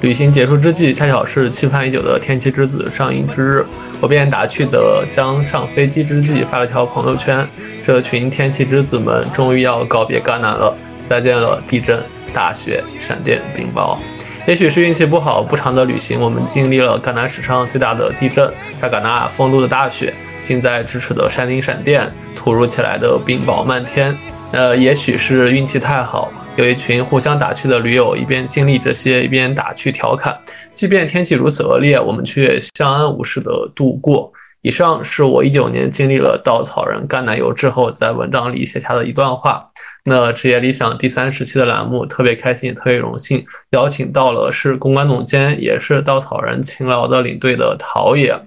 [0.00, 3.66] 旅行结束之际，恰巧是期盼已久的《天气之子》上映之日，
[4.00, 7.46] 我便打趣的将上飞机之际发了条朋友圈：
[7.82, 12.02] 这群天气之子们终于要告别甘南了，再见了地震、
[12.32, 13.94] 大雪、闪电、冰雹。
[14.46, 24.16] 也许是运气不好，不长的旅行，我们经历了甘南史上最大的地震，在戛纳封路的大雪，近在咫尺的山顶闪电，突如其来的冰雹漫天。
[24.52, 30.36] 呃，也许是运气太好，有一群互相打趣的驴友，一边经历这些，一边打趣调侃。
[30.70, 34.32] 即便天气如此恶劣，我们却相安无事的度过。
[34.62, 39.66] 以上是我一九年经历了稻草人橄榄油之后，在文章里写下的一段话。
[40.04, 48.38] 那职业理想第三十期的栏目，特别开心，特别荣幸，邀请到了是公关总监，也是稻草人勤劳的领队的陶冶。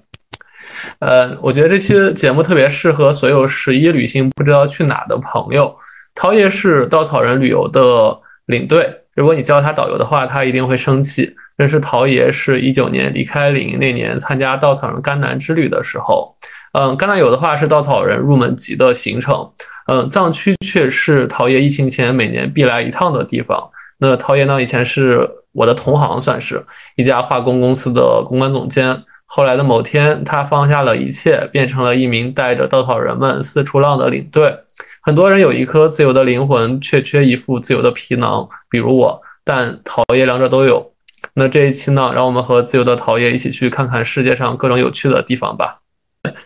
[1.00, 5.74] 呃，我觉得这期节目特别适合所有十一旅行不知道去哪的朋友。
[6.14, 9.00] 陶爷是稻草人旅游的领队。
[9.14, 11.34] 如果你叫他导游的话，他一定会生气。
[11.56, 16.28] 认识陶爷是一九年离开领营那年参加稻草人甘南之旅的时候。
[16.72, 19.48] 嗯，甘南游的话是稻草人入门级的行程。
[19.86, 23.70] 嗯，藏区却是陶爷疫情前每年必来一趟的地方。
[23.98, 26.64] 那陶爷呢，以前是我的同行，算是
[26.96, 29.04] 一家化工公司的公关总监。
[29.26, 34.58] 后来的某天，他放下了一切，变成了一名带着稻草人们四处浪的领队。
[35.06, 39.20] 很多人有一颗自由的灵魂，却缺一副自由的皮囊，比如我。
[39.44, 40.92] 但陶冶两者都有。
[41.34, 45.82] 那这一期呢，让我们和自由的陶冶一起去看看世界上各种有趣的地方吧。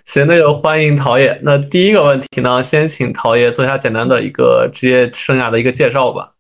[0.05, 1.39] 行，那就欢迎陶冶。
[1.45, 6.33] 那第一个问题呢，先请陶冶做一下简单的一个职业生涯的一个介绍吧。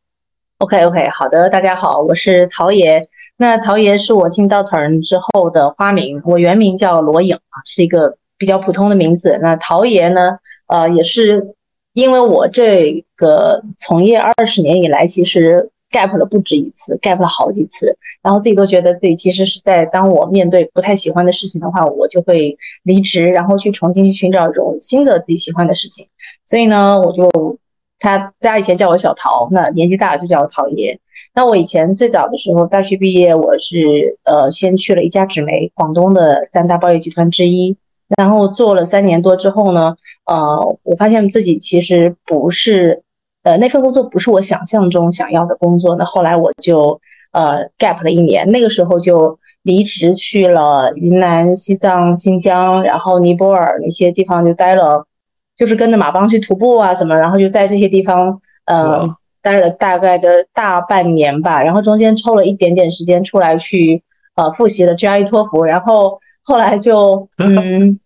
[0.58, 3.00] OK OK，好的，大家好，我是陶冶。
[3.36, 9.38] 那陶冶是我进稻草人之后的花名，我原名叫罗颖啊，是一个比较普通的名字。
[9.40, 11.54] 那陶冶呢，呃，也是。
[11.98, 26.06] 因为我这个从业二十年以来，其实 gap 了不止一次，gap 了好几次，然后自己都觉得自己其实是在当我面对不太喜欢的事情的话，我就会离职，然后去重新去寻找一种新的自己喜欢的事情。
[26.46, 27.58] 所以呢，我就
[27.98, 31.00] 他大家以前叫我小陶，那年纪大就叫我陶爷。
[31.34, 37.76] 那我以前最早的时候，大学毕业，我是呃先去了一家纸媒，广东的三大报业集团之一。
[38.16, 43.02] 然后做了三年多之后呢，呃，我发现自己其实不是，
[43.42, 45.94] 呃，那份工作不是我想象中想要的工作。
[45.96, 47.02] 那后来我就
[47.32, 55.04] 呃 gap 了一年，那个时候就离职去了云南、西藏、新疆，然后尼泊尔那些地方就待了，
[55.58, 61.62] 就是跟着马帮去徒步啊什么，然后就在这些地方，嗯，待了大概的大半年吧。
[61.62, 64.02] 然后中间抽了一点点时间出来去
[64.34, 66.20] 呃复习了 GRE 托福，然后。
[66.48, 68.00] 后来就 嗯，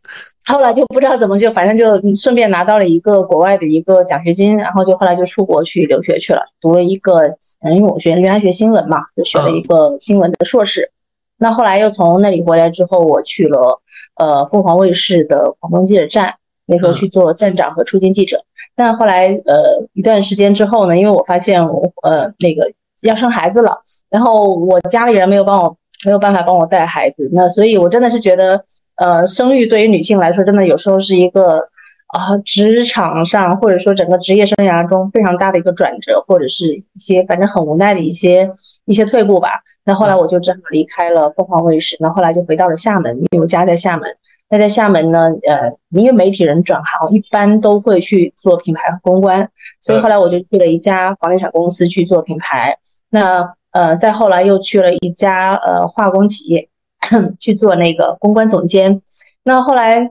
[0.45, 1.87] 后来就不知道怎么就反正就
[2.17, 7.21] 顺便拿到了一个国外的一个奖学金，然后就后来就出国去留学去了，读了一个
[7.61, 10.91] 嗯，因为我学原来学新闻嘛，就学了一个新闻的硕士。
[11.39, 13.81] 那后来又从那里回来之后，我去了
[14.17, 16.35] 呃凤凰卫视的广东记者站，
[16.67, 18.43] 那时候去做站长和出镜记者。
[18.75, 25.77] 但后来呃一段时间之后呢，因为我发现我呃那个要生孩子了，然后我家里人没有帮我。
[26.05, 28.65] 没有办法帮我带孩子，那所以，我真的是觉得，
[28.97, 31.69] 呃，生育对于女性来说，真的有时候是一个
[32.09, 38.51] 啊，职场上或者说整个职业生涯中非常大的一个转折，或者是一些反正很无奈的一些
[38.85, 39.63] 一些退步吧。
[39.85, 44.09] 那后来我就正好离开了凤凰卫视，那后来就回到了厦门，因为我家在厦门。
[44.49, 49.49] 那在厦门呢，呃，因为媒体人转行一般都会去做品牌和公关，
[49.81, 52.77] 所以后来我就去了一家房地产公司去做品牌。
[53.09, 56.69] 那呃，再后来又去了一家呃化工企业
[57.41, 59.03] 去做那个公关总监。
[59.45, 60.11] 那后来，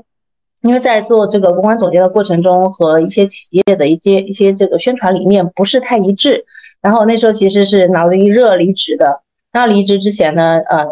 [0.62, 6.46] 因为在做这个公关总监的过程中，和一些企业的一些一些这个宣传理念不是太一致，
[6.82, 9.22] 然后那时候其实是脑子一热离职的。
[9.54, 10.88] 那离职之前呢，呃，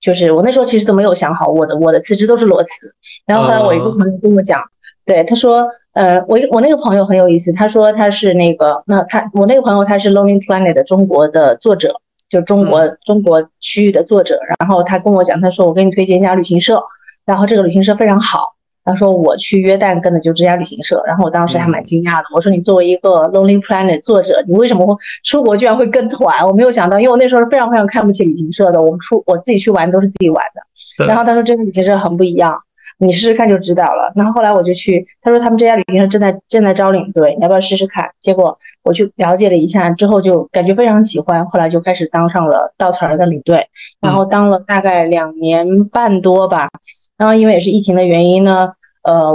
[0.00, 2.94] 就是我那时候其实都没有想好我的我的辞职都是裸辞。
[3.26, 4.62] 然后后来我一个朋友跟我讲，
[5.04, 12.00] 对他说，呃，我我那个朋友很有意思，他说他是那个那他我那个朋友他是 Lonely Planet 中国的作者。
[12.34, 16.82] 就中国中国区域的作者，然后他跟我讲，他说我给你推荐一家旅行社，
[17.24, 18.54] 然后这个旅行社非常好。
[18.84, 22.24] 他说我去约旦跟的就这家旅行社，然后我当时还蛮惊讶的。
[22.34, 26.44] 我说你作为一个 Lonely Planet 作者，你为什么会出国居然会跟团？
[26.44, 28.82] 我没有想到，因为我那时候是非常非常看不起旅行社的。
[28.82, 31.06] 我们出我自己去玩都是自己玩的。
[31.06, 32.60] 然后他说这个旅行社很不一样，
[32.98, 34.12] 你试试看就知道了。
[34.16, 38.10] 然后后来我就去，他说他们这家旅行社正在正在招领队，你要不要试试看？
[38.20, 38.58] 结果。
[38.84, 43.66] 我去了解了一下之后，就感觉非常喜欢，后来就开始当上了稻草人的领队，
[43.98, 46.68] 然后当了大概两年半多吧。
[47.16, 49.34] 然后因为也是疫情的原因呢，呃，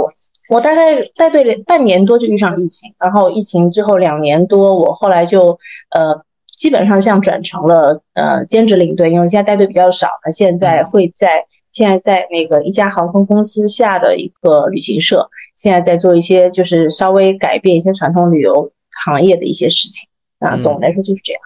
[0.50, 5.58] 我大概带队半年多就遇上了疫情，然后疫情之后两年多，我后来就
[5.90, 6.22] 呃
[6.56, 18.72] 基本上像转成了呃兼职领队，因为现在带队比较少，那现在会在现在在那个一家航空公司下的一个旅行社，现在在做一些就是稍微改变一些传统旅游
[19.04, 20.08] 行业的一些事情
[20.40, 21.40] 啊，总的来说就是这样。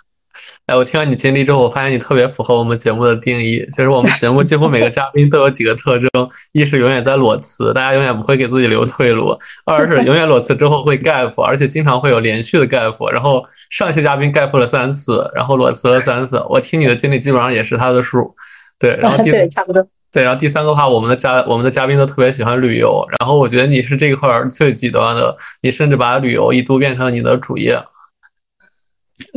[0.67, 6.09] 哎，我听完你经历之后，我发现你特别符合我们节目的定义，就是我们节目几乎每个 嘉宾都有几个特征：
[6.53, 13.12] 一是永远在裸辞，大家永远不会给自己留退路；二是永远裸辞之后会 gap，而且经常会有连续的 gap。
[13.12, 16.43] 然后上期嘉宾 gap 了三次，然后裸辞了三次。
[16.49, 18.35] 我听你的经历基本上也是他的数。
[18.77, 19.87] 对，然后 第差不多。
[20.14, 27.82] 对，然后第三个话，我们的嘉我们的嘉宾都特别喜欢旅游，然后我觉得你是这一块最极端的，你甚至把旅游一度变成了你的主业。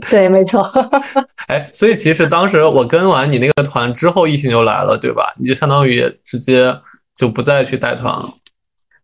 [0.11, 0.71] 对，没错。
[1.49, 5.33] 哎，所以其实当时我跟完你那个团之后，疫情就来了，对吧？
[5.39, 6.71] 你就相当于直接
[7.15, 8.31] 就不再去带团了。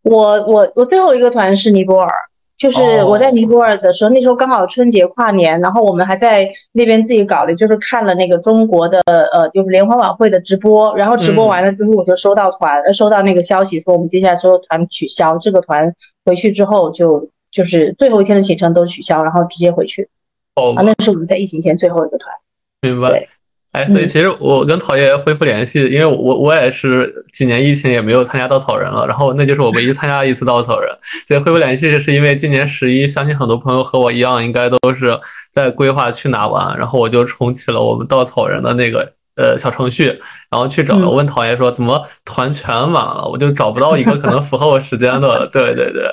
[0.03, 2.11] 我我我最后一个团是尼泊尔，
[2.55, 15.93] 就是我在尼泊尔的时候，那时候刚好春节跨年，然后我们还在那边自己搞了，就是看了那个中国的呃，就是联欢晚会的直播，然后直播完了之后，我就收到团收到那个消息，说我们接下来所有团取消，这个团
[16.25, 20.07] 回去之后就就是最后一天的行程都取消，然后直接回去。
[20.55, 22.35] 哦，那是我们在疫情前最后一个团，
[22.81, 23.27] 明白。
[23.73, 30.89] 哎，所以其实我跟陶爷恢复联系，因为我我也是几年疫情也没有参加稻草人了，然后那就是我唯一参加一次稻草人。
[31.27, 35.19] 所以恢复联系是因为今年十一，相信很多朋友和我一样，应该都是
[35.51, 39.13] 在规划去哪玩，然后我就重启了我们稻草人的那个。
[39.35, 40.09] 呃，小程序，
[40.51, 46.03] 然后去找，我问陶爷说怎么团全满了，我就找不到一个可能符合我时间的， 对对对，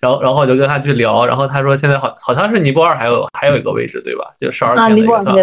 [0.00, 4.26] 然后然后我就跟他去聊，然后他说现在好好像是尼泊尔还有还有一个位置，对吧？
[4.38, 5.36] 就十二天的一个团。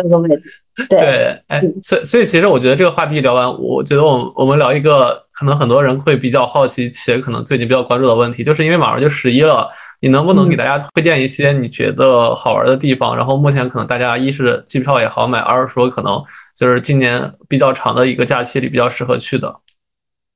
[0.89, 9.69] 对，哎，所以所以其实我觉得这个话题聊完，我觉得我们我们聊一个可能很多人会比较好奇且可能最近比较关注的问题，就是因为马上就十一了，
[10.01, 13.15] 你能不能给大家推荐一些你觉得好玩的地方？
[13.15, 16.21] 然后目前可能大家一是机票也好买，二是说可能
[16.57, 19.55] 就是今年比较长的一个假期里比较适合去的。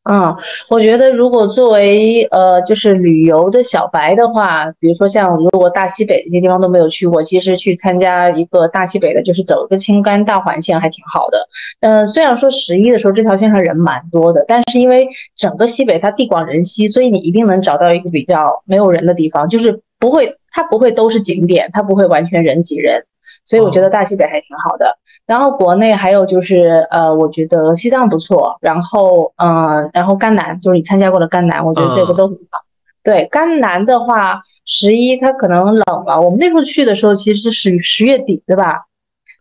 [0.03, 0.35] 嗯，
[0.71, 11.47] 我觉得如果作为呃就是旅游的小白的话，比如说像如果大西北这些地方都没有去过，其实去参加一个大西北的，就是走一个青甘大环线还挺好的。
[11.81, 23.03] 嗯，虽然说十一的时候这条线上人蛮多的，但是因为整个西北它地广人稀，所以你一定能找到一个比较没有人的地方，就是不会它不会都是景点，它不会完全人挤人，
[23.45, 24.97] 所以我觉得大西北还挺好的。
[25.25, 28.57] 然后国内还有就是，呃，我觉得西藏不错。
[28.61, 32.59] 然后，嗯，然后甘南就是你参加过的甘南，我觉得这个都很好。
[33.03, 36.19] 对，甘南的话，十一它可能冷了。
[36.19, 38.85] 我们那时候去的时候其实是十十月底，对吧？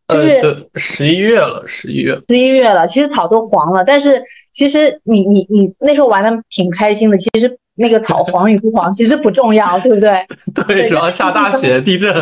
[0.09, 2.19] 就是对，十一月了，十一月。
[2.29, 7.19] 十一月了，其实草都黄了，但是其实你你你那时候玩的挺开心的。
[7.19, 10.27] 其实那个草黄与不黄其实不重要，对不对？
[10.67, 12.13] 对，主要下大雪、 地震。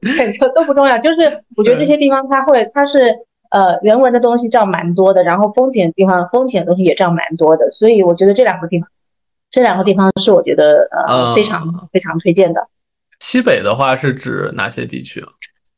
[0.00, 0.98] 对，就都不重要。
[0.98, 1.20] 就是
[1.56, 3.14] 我觉得这些地方，它会，它是
[3.50, 7.70] 呃人文的东西占蛮多的，然后风景的地方，风景的东西也占蛮多的。
[7.70, 8.88] 所以我觉得这两个地方，
[9.50, 12.66] 这两个地方是我觉得呃非常非常推荐的。
[13.20, 15.24] 西北的话是指哪些地区？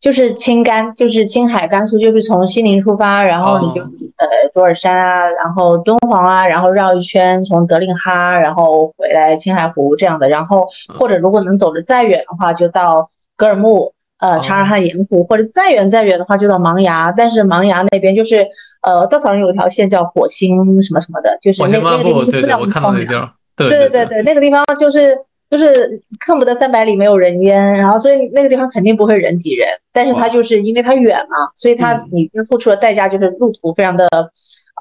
[0.05, 10.29] 就是青甘，就是青海、甘肃，就是从西宁出发，然后你就呃卓尔山啊，然后敦煌啊，然后绕一圈，从德令哈，然后回来青海湖这样的。
[10.29, 10.69] 然后
[10.99, 13.09] 或者如果能走得再远的话，就到。
[13.37, 18.47] 格尔木，呃，察尔汗盐湖，或者再远再远的话就到茫崖，但是茫崖那边就是，
[18.81, 24.07] 呃，稻草人有一条线叫火星什么什么的，就是那那个地方对对，我看到那地方，对对对。
[24.07, 25.19] 对，那个地方就是
[25.55, 34.09] 就是恨不得三百里没有人烟，然后所以那个地方肯定不会人挤人，但是它就是因为它远嘛，所以它你付出的代价就是路途非常的，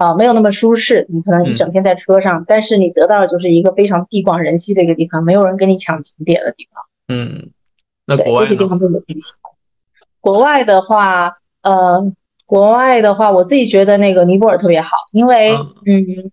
[0.02, 7.52] 呃，没有那么舒适，你可能一整天在车上，但是你得到的就是一个非常地广人稀的一个地方，没有人跟你抢景点的地方，嗯。
[8.06, 9.18] 那国外这些地方都有可以
[10.20, 12.12] 国外的话，呃，
[12.46, 15.54] 国外的话，我自己觉得那个尼泊尔特别好，因为，
[15.86, 16.32] 嗯，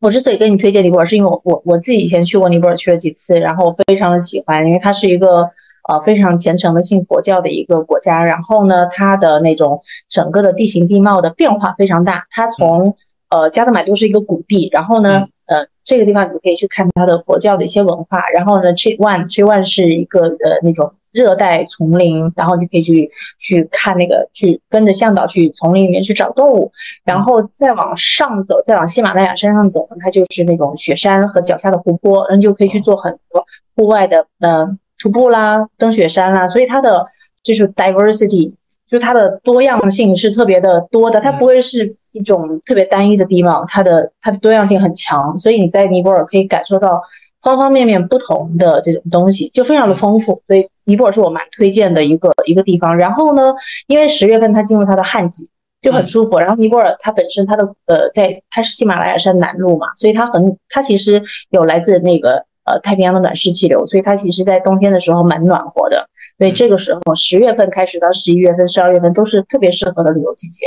[0.00, 5.50] 我之所以跟你推荐尼泊尔，是因为我我我自己以前去过尼泊尔，去了几次，然后我非常的喜欢，因为它是一个
[5.88, 12.96] 呃非常虔诚的信佛教的一个国家，然后呢，它的那种整个的地形地貌的变化非常大，它从
[13.28, 20.92] 呃加德满都是一个谷地，然后呢，呃，这个地方你可以去看它的佛教的一些文化，然后呢，Chit One，Chit One 是一个呃那种。
[21.12, 26.70] 热带丛林，然后你可以去去看那个，去跟着向导去丛林里面去找动物，
[27.04, 37.06] 然后再往上走，再往喜马拉雅山上走，它就是那种雪山和脚下的湖泊，然后就可以去做很多户外的，嗯，徒步啦，登雪山啦，所以它的
[37.42, 38.52] 就是 diversity，
[38.88, 47.02] 就它的多样性是特别的多的，它不会是一种特别单一的地貌，它的它的多样性很强，所以你在尼泊尔可以感受到
[47.40, 50.68] 方方面面不同的这种东西，就非常的丰富，所以。
[50.88, 52.96] 尼泊尔是我蛮推荐的一个一个地方。
[52.96, 53.54] 然后呢，
[53.86, 55.50] 因为十月份它进入它的旱季，
[55.82, 56.38] 就很舒服。
[56.38, 66.08] 然后尼泊尔它本身它的呃在它是喜马拉雅山南麓嘛，所以它很它其实有来自那个呃太平洋的暖湿气流，所以它其实在冬天的时候蛮暖和的。
[66.38, 70.66] 所以这个时候十月份开始到十一月份、十二月份都是特别适合的旅游季节，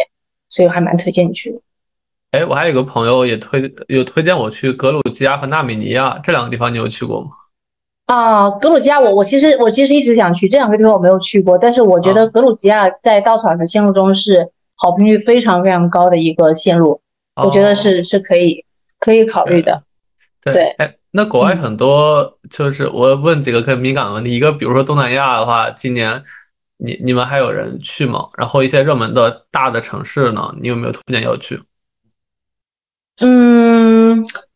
[0.50, 1.60] 所以我还蛮推荐你去的。
[2.32, 7.30] 哎，我还有个朋友也推有推荐我去格鲁吉亚和纳米尼亚这两个地方，你有去过吗？
[8.06, 17.00] 啊，格鲁吉亚，我我其实我其实一直想去这两个地方，我没有去过，但是我觉得格鲁吉亚在稻草人的线路中是好评率非常非常高的一个线路，
[17.42, 18.66] 我觉得是是可以
[19.00, 19.84] 可以考虑的。
[20.44, 26.22] 对，哎，那国外很多就是我问几个更敏感的问题，一个比如说东南亚的话，今年
[26.78, 28.28] 你你们还有人去吗？
[28.38, 31.62] 然后一些热门的大的城市呢，你有没有推荐要去？
[33.20, 33.81] 嗯，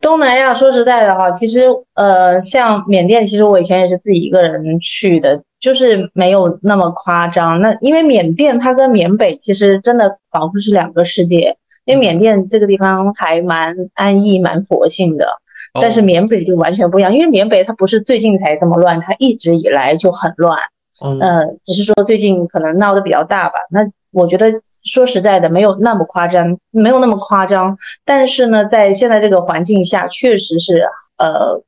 [0.02, 7.62] 东南亚说实在的哈，其实呃，像缅甸，其实我以前也是自己一个人去的，就是没有那么夸张。
[7.62, 15.28] 那因为缅甸它跟缅北其实真的仿佛是两个世界，因为缅甸这个地方还蛮安逸、蛮佛性的，
[15.82, 20.60] 但是缅北就完全不一样，因为缅北它不是最近才这么乱，它一直以来就很乱。
[21.02, 23.56] 嗯，只是说最近可能闹得比较大吧。
[23.70, 23.82] 那
[24.16, 24.50] 我觉得
[24.86, 27.78] 说实在的，没有那么夸张，没有那么夸张。
[28.06, 31.62] 但是呢，在现在这个环境下，确实是呃，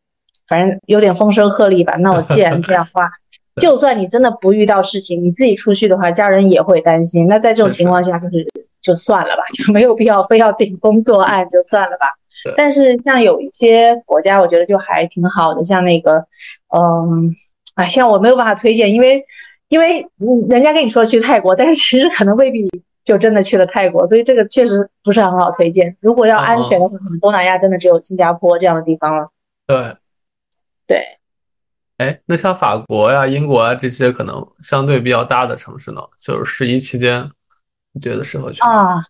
[0.48, 1.98] 反正有点风声鹤唳吧。
[1.98, 3.10] 那我既然这样话，
[3.60, 7.28] 就算你真的不遇到事情，你自己出去的话，家人也会担心。
[7.28, 8.48] 那在这种情况下，就是
[8.82, 12.08] 就算了吧，就没有必要非要顶风作案，就算了吧。
[12.56, 16.26] 但是像有一些国家，我觉得就还挺好的，像那个，
[16.74, 17.36] 嗯。
[17.76, 19.24] 啊，像我没有办法推荐，因为，
[19.70, 20.08] 因为
[20.50, 22.70] 人家跟你说去泰国，但是其实可能未必
[23.04, 25.96] 就真的去了泰国，所以这个确实不是很好推荐。
[26.00, 29.30] 如果要安全的话，可能东南亚真的只有新加坡这样的地方了。
[29.66, 29.96] 对，
[30.88, 31.02] 对。
[31.98, 37.30] 哎，那像法国呀、英国啊这些可能相对比较大的城市呢，就是十一期间，
[37.94, 39.04] 你觉得适合去啊？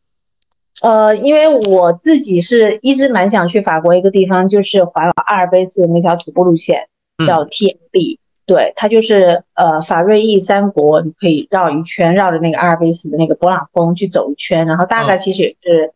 [0.82, 6.88] 呃，因为我自己是一直蛮想去法国一个地方，就是环阿尔卑斯的那条徒步路线，
[7.26, 8.20] 叫 TMB。
[8.48, 15.92] 对，它就是呃法瑞意三国，你可以绕一圈，绕着那个阿尔卑斯的那个勃朗峰去走一圈，然后大概其实也是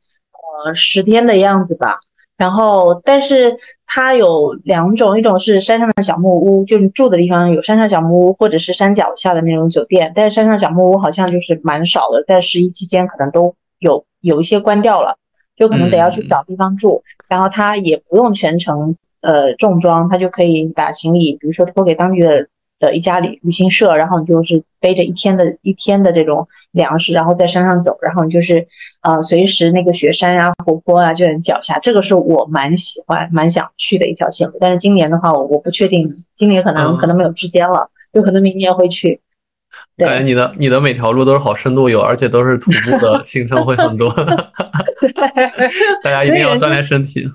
[0.66, 2.02] 呃十天的样子吧。
[2.36, 3.56] 然后，但是
[3.86, 10.12] 它有两种，一种是山上的小木屋，就是住的地方有山上小木屋，或者是山脚下的那种酒店。
[10.14, 15.18] 但是山上小木屋好像就是蛮少的，在十一期间可能都有有一些关掉了，
[15.56, 17.04] 就可能得要去找地方住。
[17.30, 18.98] 然后它也不用全程。
[19.22, 22.48] 呃，重装他就可以把行李，比如说托给当地的
[22.80, 28.68] 的一家旅旅行社，然后你就是背着一天的一天的这种粮食，然后在山上走，然后你就是
[29.02, 34.58] 呃随时那个雪山啊、湖泊啊就在脚下，这个是我蛮喜欢、蛮想去的一条线路。
[34.60, 39.22] 但是今年的话，我我不确定，今年可能可能没有时间了，有可能明年会去。
[39.98, 44.10] 感觉你的你的每条路都是好深度游，而且都是徒步的 行程会很多，
[46.04, 47.26] 大家一定要锻炼身体。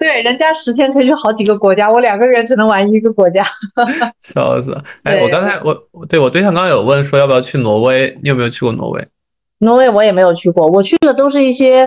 [0.00, 3.44] 对，人家十天可以去好几个国家，我两个人只能玩一个国家，
[4.18, 4.74] 笑死！
[5.02, 9.06] 哎，我刚才我对我对象刚刚有问说要不要去挪威，你有没有去过挪威？
[9.58, 11.86] 挪威我也没有去过，我去的都是一些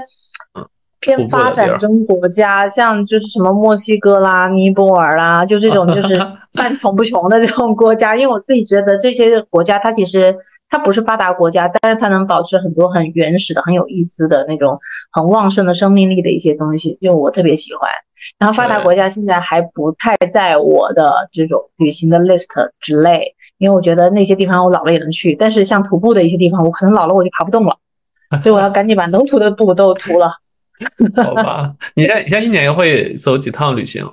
[0.99, 6.15] 偏发展中国家，像就是什么墨西哥啦、尼泊尔啦，就这种就是
[6.53, 10.35] 半穷不穷的这种国家，因为我自己觉得这些国家它其实。
[10.73, 14.79] 它不是发达国家，但是它能保持很多很原始的、很有意思的那种
[15.11, 17.91] 很旺盛的生命力的一些东西，就我特别喜欢。
[18.39, 22.47] 然后发达国家现在还不太在我的这种旅行的 list
[22.79, 27.77] 之类，因为我觉得那些地方我老了也能去，但是像徒步的一些地方，我可能老了我就爬不动了，
[28.39, 30.39] 所以我要赶紧把能徒的步都徒了。
[31.23, 34.03] 好吧，你现你现在一年会走几趟旅行？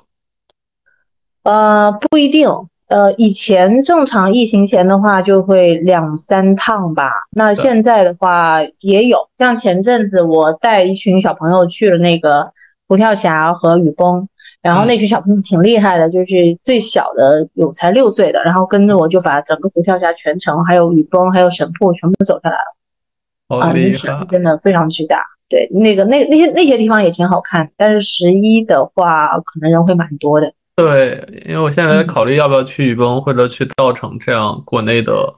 [1.42, 2.50] 呃，不一定。
[2.90, 7.12] 呃，以前正常疫情前的话就会两三趟吧。
[7.30, 12.52] 那现在的话也有，像前阵子我带一群小朋友去了那个
[12.88, 14.26] 虎跳峡和雨崩，
[14.60, 23.60] 然后那群小朋友挺厉害的，就是最小的有才六岁的，然后跟着我就把整个虎跳峡全程，还有雨崩，还有神瀑全部走下来了。
[23.60, 25.22] 啊，那险真的非常巨大。
[25.48, 30.52] 对，那个那那些那些地方也挺好看，但是十一的话可能人会蛮多的。
[30.80, 35.34] 对，因为我现在在考虑要不要去雨崩或者去稻城这样国内的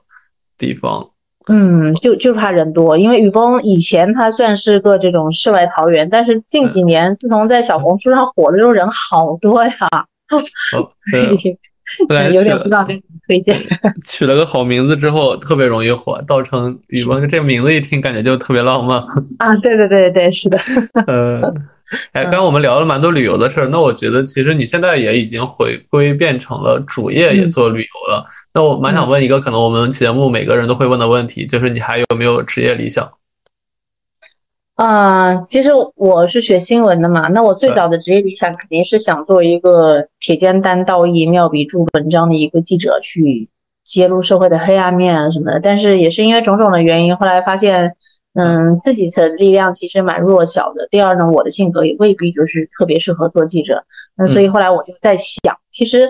[0.56, 1.08] 地方。
[1.48, 9.72] 嗯，就就怕人多，因为雨崩以前它算是个这种世外桃源，但是近几年自从在小红书上火的时候，人好多呀。
[10.72, 10.88] 哦，
[12.08, 13.60] 对， 有点不知道该怎么推荐。
[14.06, 16.16] 取了个好名字之后，特别容易火。
[16.28, 19.00] 稻城雨崩这名字一听，感觉就特别浪漫。
[19.38, 20.58] 啊，对对对对，是的。
[21.06, 21.52] 呃。
[22.12, 28.24] 哎，刚刚我们聊了蛮多旅游的事儿，那我觉得其实你现在也已经回归变成了主业，也做旅游了。
[28.54, 33.10] 那我蛮想问一个可能我们节目每个人都会问的问题，就是你还有没有职业理想？
[34.74, 43.48] 啊，其实我是学新闻的嘛，那我最早的职业理想肯定是想做一个铁肩担道义、妙笔著文章的一个记者，去
[43.84, 45.60] 揭露社会的黑暗面啊什么的。
[45.62, 47.96] 但是也是因为种种的原因，后来发现。
[48.34, 50.88] 嗯，自己的力量其实蛮弱小的。
[50.90, 53.84] 第二呢，我的性格也未必就是特别适合做记者。
[54.16, 56.08] 那所以后来我就在想，其实，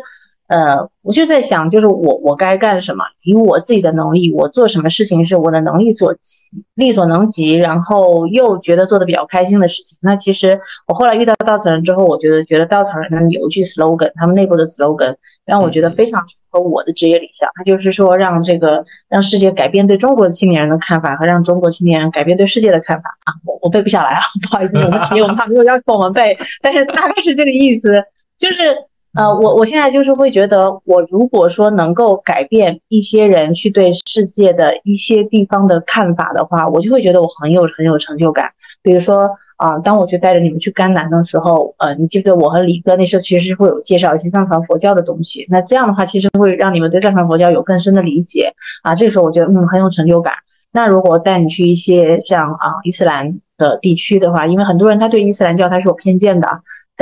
[0.48, 3.04] 呃，我就在想，就是我我该干什么？
[3.24, 6.44] 以我自己的能力，我做什么事情是我的能力所及、
[6.74, 9.98] 力所能及，然后又觉得做的比较开心的事情。
[10.02, 15.16] 那其实我后来遇到稻草人之后，我觉得觉得稻草人呢有一句 slogan，他们内部的 slogan。
[15.44, 23.34] 让我觉得非常符合我的职业理想，他就是说让这个让世界改变对中国青年人的看法，和让中国青年人改变对世界的看法啊！
[23.44, 28.04] 我我背不下来啊，不好意思，我们 企业文化没有要求我们背，但是大概是这个意思，
[28.38, 28.72] 就是
[29.14, 38.50] 呃，我我现在就是会觉得，我如果说能够改变一些人去对世界的一些地方的看法的话，我就会觉得我很有很有成就感，
[38.82, 39.30] 比如说。
[39.58, 45.46] 啊，当我去带着你们去甘南的时候，呃，你记不记得我和李哥那时候其实会有介绍一些藏传佛教的东西？
[45.50, 48.96] 那这样的话，其实会让你们对藏传佛教有更深的理解啊。
[48.96, 50.34] 这个时候我觉得嗯很有成就感。
[50.72, 56.48] 那如果带你去一些像啊伊斯兰的地区的话，因为很多人他对伊斯兰教他是有偏见的，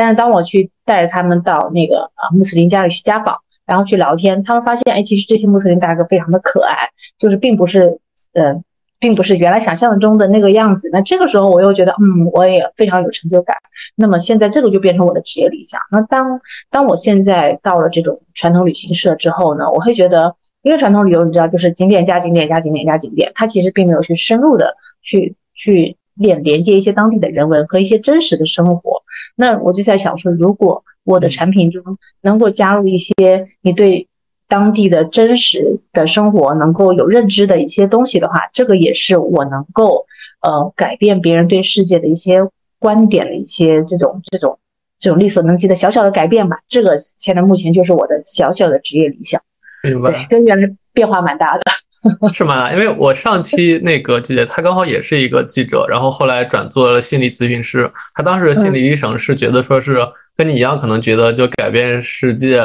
[0.01, 6.89] 但是当我去带着他们到那个啊穆斯林家里去家访，然后去聊天，他们发现哎，其实这些穆斯林大哥非常的可爱，
[7.19, 7.99] 就是并不是
[8.33, 8.63] 呃。
[9.03, 10.91] 并不是原来想象中的那个样子。
[10.93, 13.57] 那这个时候我又觉得，嗯，我也非常有成就感。
[13.97, 15.81] 那么现在这个就变成我的职业理想。
[15.91, 16.39] 那当
[16.71, 29.03] 当我现在到了这种传统旅行社之后呢，我会觉得，因为传统旅游你知道，就是景点加景点加景点加景点，它其实并没有去深入的去去连连接一些当地的人文和一些真实的生活。
[29.35, 31.83] 那我就在想说，如果我的产品中
[32.21, 34.07] 能够加入一些你对。
[34.51, 40.07] 当地的真实的生活能够有认知的一些东西的话，这个也是我能够
[40.43, 42.41] 呃改变别人对世界的一些
[42.81, 44.59] 观点的一些这种这种
[44.99, 46.59] 这种力所能及的小小的改变吧。
[46.67, 49.41] 这个现在目前就是我的小小的职业理想，
[49.85, 50.27] 明白？
[50.29, 51.63] 跟原来变化蛮大的，
[52.33, 52.73] 是吗？
[52.73, 57.91] 因为我上期那个姐姐她刚好也是一个记者，然后后来转做了心理咨询师。
[58.15, 59.99] 她当时的心理医生是觉得说是
[60.37, 62.63] 跟你一样，可能觉得就改变世界。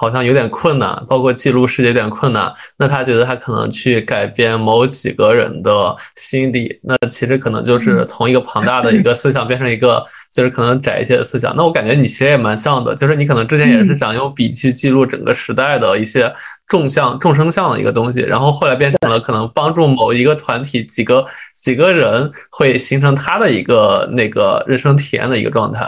[0.00, 2.50] 好像有点困难，包括记录世界有点困难。
[2.78, 11.54] 那他觉得他可能去改变某几个人的心理， 那其实可能就是从一个庞大的一个思想变成一个就是可能窄一些的思想。
[11.54, 16.32] 那我感觉你其实也蛮像的，就是你可能之前也是想用笔去记录整个时代的一些
[16.66, 21.22] 众相众生相的一个东西，然后后来变成了可能帮助某一个团体几个
[21.54, 25.86] 几个人会形成他的一个那个人生体验的一个状态。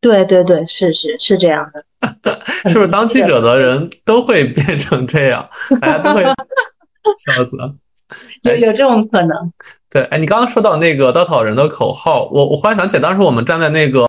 [0.00, 1.84] 对对对，是是是这样的。
[2.68, 5.48] 是不是当记者的人都会变成这样？
[5.80, 6.22] 大家都会
[7.16, 7.74] 笑死了。
[8.42, 9.52] 有有这种可能？
[9.90, 14.06] 对，哎，你刚刚说到那个稻草人的口号，我我忽然想起，当时我们站在那个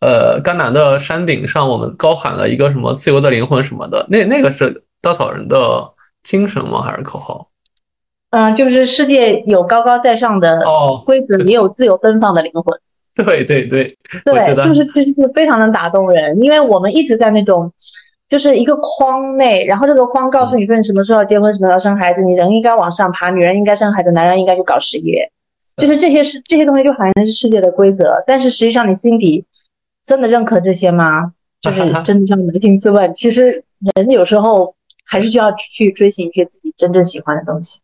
[0.00, 5.90] 呃甘南的山顶上，我们高喊了一个什么“自由的灵魂”什么的，那那个是稻草人的
[6.22, 6.82] 精神吗？
[6.82, 7.48] 还是口号？
[8.30, 10.62] 嗯，就是世界有高高在上的
[11.04, 12.80] 规则，也有自由奔放的灵魂。
[13.24, 17.72] 对对对，对，是不是其实是非常能打动人，因为我们一直在那种，
[18.28, 25.30] 就是一个框内，然后这个框告诉你说你什么时候要结婚，什么时候要生孩子，你人应该往上爬，女人应该生孩子，男人应该去搞事业，
[25.76, 29.44] 就是这些是这些东西就好像是世界的规则，但是实际上你心底
[30.04, 31.32] 真的认可这些吗？
[31.62, 33.62] 就是 真的要扪心自问，其实
[33.94, 37.80] 人有时候还是需要去追寻一些自己真正喜欢的东西。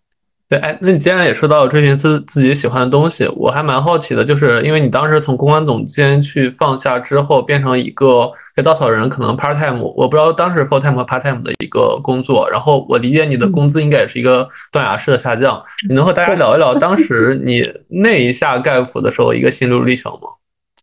[0.48, 20.28] 对，哎，那你既然也说到追寻自自己喜欢的东西，我还蛮好奇的，就是因为你当时从公关总监去放下之后，变成一个给稻草人可能 part time，我不知道当时 full time 和 part time 的一个工作，然后我理解你的工资应该也是一个断崖式的下降，你能和大家聊一聊当时你那一下盖普的时候一个心路历程吗？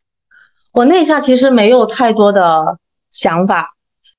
[0.73, 2.77] 我那一下其实没有太多的
[3.11, 3.75] 想法，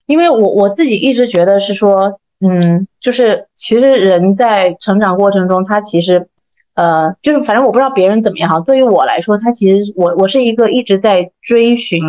[0.06, 2.18] 因为我我自己一直觉得是说。
[2.40, 6.26] 嗯，就是其实人在成长过程中，他其实，
[6.74, 8.58] 呃，就是反正我不知道别人怎么样哈。
[8.60, 12.02] 对于我来说，他其实我我是一个一直在追寻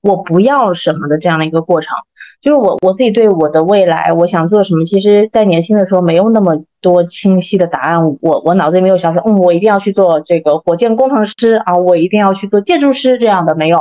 [0.00, 1.94] 我不要什么的这样的一个过程。
[2.40, 8.02] 就是我我自己对我的未来，我想做什么，其实在年轻的时候没有那么多清晰的答案。
[8.22, 13.78] 我我脑子里没有想说，嗯，我一定要去做这个火箭工程师啊，我一定要去做建筑师这样的没有。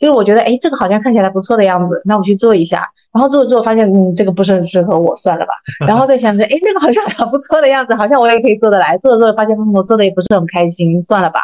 [0.00, 2.88] 就是我觉得，哎，这个好像看起来不错的样子，那我去做一下。
[3.12, 5.52] 然后做着做，发现嗯，这个不是很适合我，算了吧。
[5.86, 8.96] 然后再想着，哎，那个好像很不错的样子，好像我也可以做得来。
[8.98, 11.40] 做着做着，发现嗯，我做的也不是很开心，算了吧。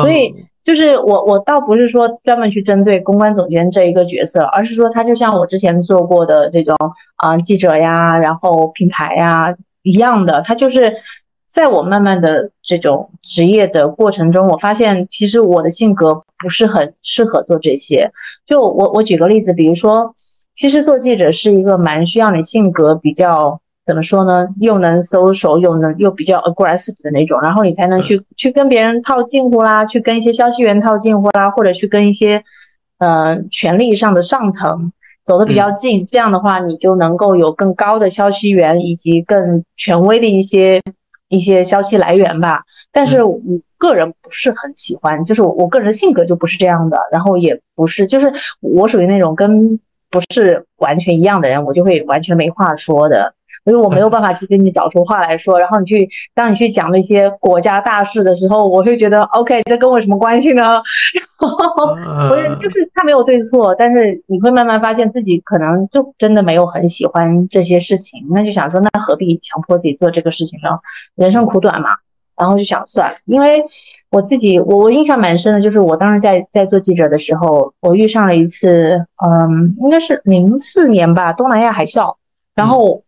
[0.00, 6.76] 所以就是我我倒不是说专门去针对公关总监这一个角色，而是说他就像我之前做过的这种
[7.16, 10.96] 啊记者呀，然后品牌呀一样的，他就是
[11.48, 18.10] 在我慢慢的这种职业的过程中，我发现其实我的性格不是很适合做这些。
[18.44, 20.14] 就我我举个例子，比如说，
[20.56, 23.60] 其实做记者是一个蛮需要你性格比较。
[23.86, 24.48] 怎么说呢？
[24.60, 32.42] 又能搜索，又能又比较 aggressive 的那种，然后你才能去去跟别人套近乎啦，去跟一些消息源套近乎啦，或者去跟一些
[32.98, 34.92] 呃权力上的上层
[35.24, 36.04] 走得比较近。
[36.08, 40.82] 这样的话，你就能够有更高的消息源以及更权威的一些
[41.28, 42.64] 一些消息来源吧。
[42.90, 43.38] 但是我
[43.78, 49.78] 个人不是很喜欢，就是我个人的性格就不是这样的，然后也不是，就是我属于那种跟
[50.10, 53.34] 不是完全一样的人，我就会完全没话说的。
[53.64, 60.62] 因为我没有办法去跟你找出话来说，然后你去当你去讲那些国家大事的时候，我会觉得 OK，这跟我什么关系呢？
[61.40, 61.96] 然后
[62.28, 70.78] 不是就是他没有对错，但是你会慢慢发现自己可能就真的没有很喜欢这些事情，那就想说那何必强迫自己做这个事情呢？
[71.16, 71.88] 人生苦短嘛，
[72.36, 73.64] 然后就想算，因为
[74.10, 82.16] 我自己我我印象蛮深的，就是我当时在在做记者的时候，我遇上了一次，嗯，应该是零四年吧，东南亚海啸，
[82.54, 83.02] 然后。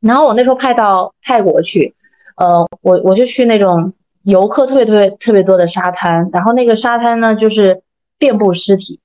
[0.00, 1.92] 然后我那时候派到泰国去，
[2.36, 7.82] 呃，我我就去那种游客特别特别特别多的沙滩，然后那个沙滩呢就是
[8.16, 9.00] 遍布尸体，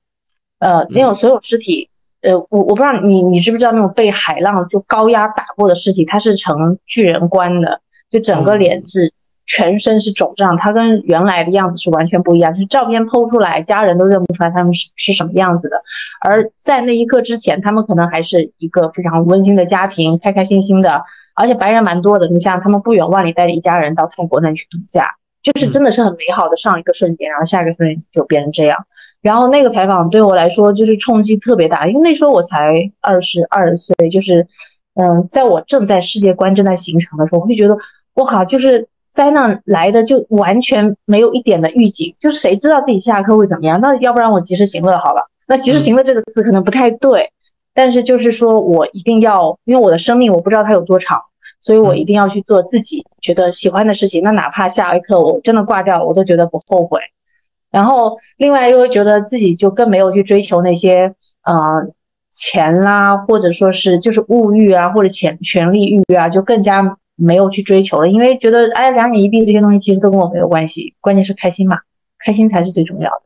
[0.59, 1.89] 呃，那种所有尸体，
[2.21, 9.11] 呃，我我不知道你你知不知道那种被海浪就高压打过的尸体，它是呈巨人观的，就整个脸是。
[9.45, 15.81] 全身是肿胀，他跟原来的样子是完全不一样，就是照片剖出来，家人都认不出来他们是是什么样子的。
[16.21, 21.03] 而在那一刻之前，他们可能还是一个非常温馨的家庭，开开心心的，
[21.35, 22.29] 而且白人蛮多的。
[22.29, 25.09] 你像他们不远万里带着一家人到泰国那去度假，
[25.41, 28.85] 就是真的是很美好的上一个瞬间，然后下一个瞬间就变成这样。
[29.21, 34.47] 然后那个采访对我来说就是冲击特别大，因为那时候我才二十二岁，就是
[34.95, 37.77] 嗯，在我正在世界观正在形成的时候，我会觉得
[38.13, 38.87] 我靠，就是。
[39.13, 43.79] 灾难来的就完全没有一点的预警，就是谁知道自己下课会怎么样？
[43.79, 45.29] 那要不然我及时行乐好了。
[45.47, 47.31] 那及时行乐这个词可能不太对，
[47.75, 51.21] 但是就是说我一定要，因为我的生命我不知道它有多长，
[51.59, 54.23] 所以我一定要去做自己觉得喜欢的事情。
[54.23, 56.99] 那哪怕下一刻我真的挂掉了，我都觉得不后悔。
[57.69, 61.87] 然后另外又会觉得自己就更没有去追求那些呃
[62.31, 66.97] 钱啦，或者说是就是物欲啊，或者钱权力欲啊，就更加。
[67.15, 71.79] 没有去追求了，因为觉得哎，两眼一闭，这些东西其实都跟我没有关系，关键是开心嘛，
[72.17, 73.21] 开心才是最重要的。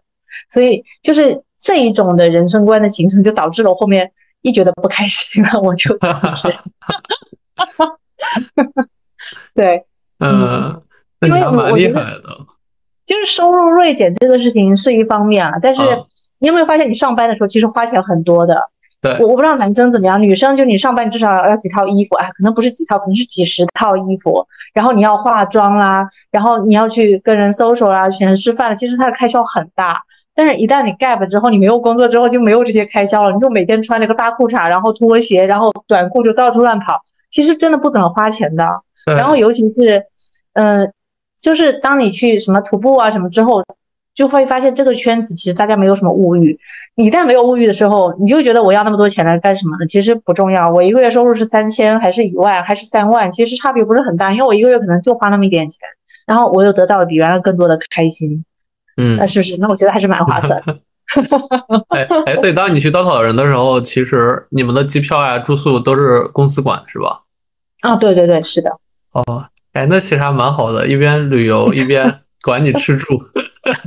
[0.50, 5.95] 所以就是这一种的人生观的形成，就导致了我后面一觉得不开心了，我就
[9.56, 9.86] 对，
[10.19, 10.82] 嗯，
[11.21, 12.21] 因为我厉害的，
[13.06, 15.82] 就是收入锐减这个事情是一方面啊，但是
[16.39, 18.69] 你有没有发现，你上班的时候其实花钱很多的。
[19.20, 24.46] 我我不知道男生怎么样，女生就你上班至少要几套衣服，哎，可能不是几套，可能是几十套衣服。
[24.74, 30.02] 然后你要化妆啦，然后你要去跟人 social 啦，请人吃饭，其实它的开销很大。
[30.34, 33.34] 但是，一旦你 gap 之后，你没有工作之后，就没有这些开销了。
[33.34, 38.66] 你就每天穿那个大裤衩，然后拖鞋，然后短裤就到处乱跑，其实真的不怎么花钱的。
[39.06, 40.06] 然后，尤其是，
[40.54, 40.92] 嗯，
[41.42, 43.64] 就是当你去什么徒步啊什么之后。
[44.18, 46.60] 就会发现这个圈子其实大家没有什么物欲，
[46.96, 49.86] 一旦没有物欲的时候，你就觉得我要那么多钱来干什么呢？
[49.86, 55.78] 其实不重要，我一个月收入是三千，还是一万，还是三万，其实差别不是很大，因为我一个月可能就花那么一点钱，
[56.26, 58.44] 然后我又得到了比原来更多的开心，
[58.98, 59.56] 嗯，那是不是？
[59.58, 60.60] 那我觉得还是蛮划算。
[61.96, 67.22] 哎哎，所以当你去稻草人的时候，其实你们的机票呀、住宿都是公司管，是吧？
[67.82, 68.72] 啊，对对对，是的。
[69.12, 72.22] 哦，哎，那其实还蛮好的，一边旅游一边。
[72.48, 73.14] 管你吃住，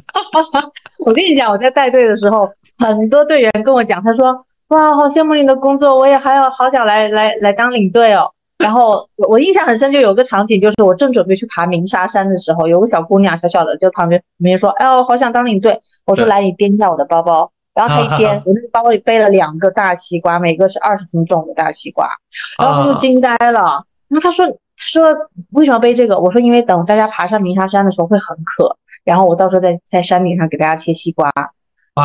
[1.06, 2.46] 我跟你讲，我在带队的时候，
[2.78, 8.30] 很多队员跟我讲，他说：“哇，好羡慕你的工作，我也还要好想来来来当领队哦。
[8.62, 17.50] ”然后我我印象很深，就有个场景，就是我正准备去爬鸣沙山的时候，有个小姑娘小小的就旁边旁边说：“哎呦，好想当领队。”我说：“来，你掂一下我的包包。
[17.72, 22.10] ”然后他一掂，我那个包包里背了两个大西瓜，每个是二十斤重的大西瓜，
[22.58, 23.84] 然后他就惊呆了。
[24.08, 24.46] 然后他说。
[24.86, 25.08] 说
[25.50, 26.18] 为什么背这个？
[26.18, 31.30] 我说因为等大家爬上鸣沙山的时候会很渴，然后我到时候在在山顶上给大家切西瓜，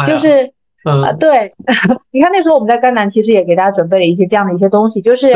[0.08, 0.52] 就是
[0.84, 1.54] 啊对，
[2.12, 5.34] 你看那时候我们在甘南其实也给大家准备了一些这样的一些东西，就是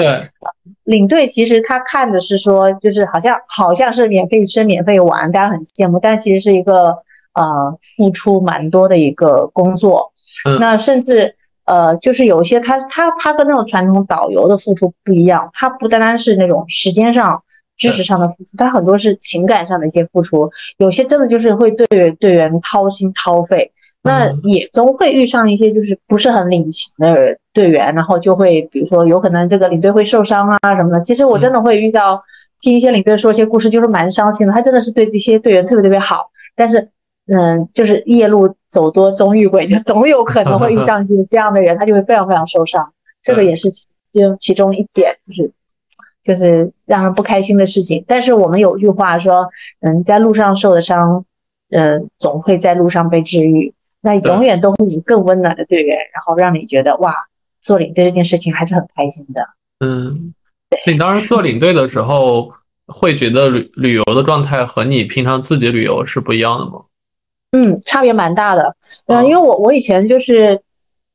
[0.84, 6.98] 领队其实他看的是说就是好像好像是免费吃免费玩，大家很羡慕，但其实是一个
[7.34, 10.12] 呃付出蛮多的一个工作，
[10.60, 11.36] 那甚至。
[11.70, 17.44] 呃，就是有一些他他他跟那种传统导游的付出不一样，他不单单是那种时间上
[17.78, 23.72] 知识上的付出，他很多是情感上的一些付出，有些真的就是会对队员掏心掏肺。
[24.02, 31.02] 那也总会遇上一些就是不是很领情的队员，然后就会比如说有可能这个领队会受伤啊什么的。
[31.02, 32.24] 其实我真的会遇到
[32.62, 34.54] 听一些领队说一些故事，就是蛮伤心的。
[34.54, 36.90] 他真的是对这些队员特别特别好，但是
[37.32, 42.92] 嗯，就是夜路走多终遇鬼，就 总有可能会遇上一些 这样的人，他就会非常非常受伤。
[43.22, 45.52] 这个也是其就其中一点，就是
[46.24, 48.04] 就是让人不开心的事情。
[48.08, 49.50] 但是我们有句话说，
[49.82, 51.26] 嗯，在路上受的伤，
[51.70, 53.74] 嗯，总会在路上被治愈。
[54.02, 57.14] 那永远都会有更温暖的队员，然后让你觉得哇，
[57.62, 59.46] 做领队这件事情还是很开心的。
[59.86, 60.34] 嗯，
[60.80, 62.50] 所以你当时做领队的时候，
[62.88, 66.82] 会觉得旅旅游的状态和你平常自己旅游是不一样的吗？
[67.52, 68.76] 嗯，差别蛮大的。
[69.08, 70.62] 嗯，因为我我以前就是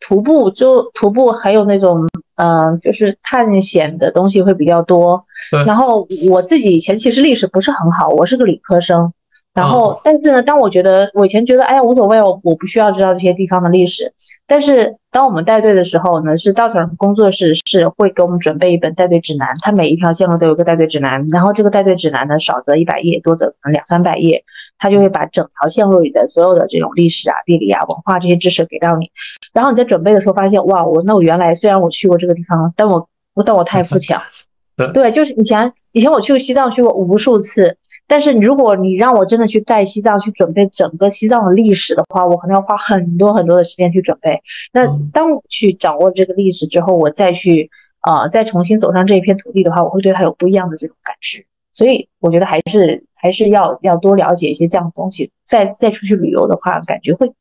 [0.01, 5.25] 徒步，就徒步还有那种嗯，就是探险的东西会比较多。
[5.67, 9.13] 然后我自己以前其实历史不是很好，我是个理科生。
[9.55, 14.13] 然后，但是呢，当我觉得我以前觉得，哎呀，无所谓，我我不需要知道这些地方的历史。
[14.49, 21.25] 但是，当我们带队的时候呢，是稻草人工作室是会给我们准备一本带队指南，它每一条线路都有个带队指南。
[21.31, 24.43] 然后，这个带队指南呢，少则一百页，多则可能两三百页，
[24.77, 29.13] 它就会把整条线路里的所有的这种历史啊、地理啊、文化这些知识给到你。
[29.53, 33.09] 然后你在准备的时候发现，哇，我那我原来虽然我去过这个地方，但我
[33.47, 34.19] 但我太肤浅。
[34.93, 37.77] 对，就是以前以前我去西藏去过无数次。
[38.07, 44.43] 但是如果你让我真的去带西藏去准备整个西藏的历史的话，我可能要花很多很多的时间去准备。
[44.73, 51.47] 那当我去掌握这个历史之后，我再去啊，再重新走上这一片土地的话，我会对它有不一样的这种感知。
[51.73, 57.33] 所以我觉得还是还是要要多了解一些这样的东西，再再出去旅游的话，感觉会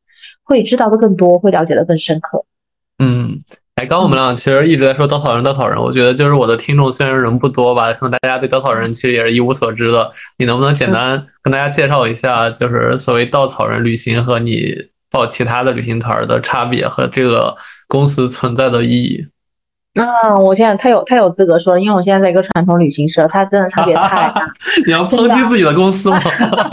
[0.44, 2.46] 会知道的更多，会了解的更深刻。
[2.98, 3.40] 嗯。
[3.84, 5.78] 哎，刚我们俩其实一直在说稻草人，稻草人。
[5.78, 10.10] 我觉得就是我的听众虽然人不多吧，可能大家对稻草人其实也是一无所知的。
[10.38, 14.74] 你能不能简单跟大家介绍一下，就是所谓稻草人旅行和你
[15.12, 17.54] 报其他的旅行团的差别和这个
[17.90, 19.28] 公司存在的意义？
[20.00, 24.48] 啊，我现在太有太有资格说，因为我现在在一个传统旅行社，它真的差别太大。
[24.88, 26.22] 你要抨击自己的公司吗？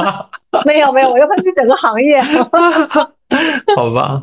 [0.64, 2.22] 没有没有，我要抨击整个行业。
[3.74, 4.22] 好吧。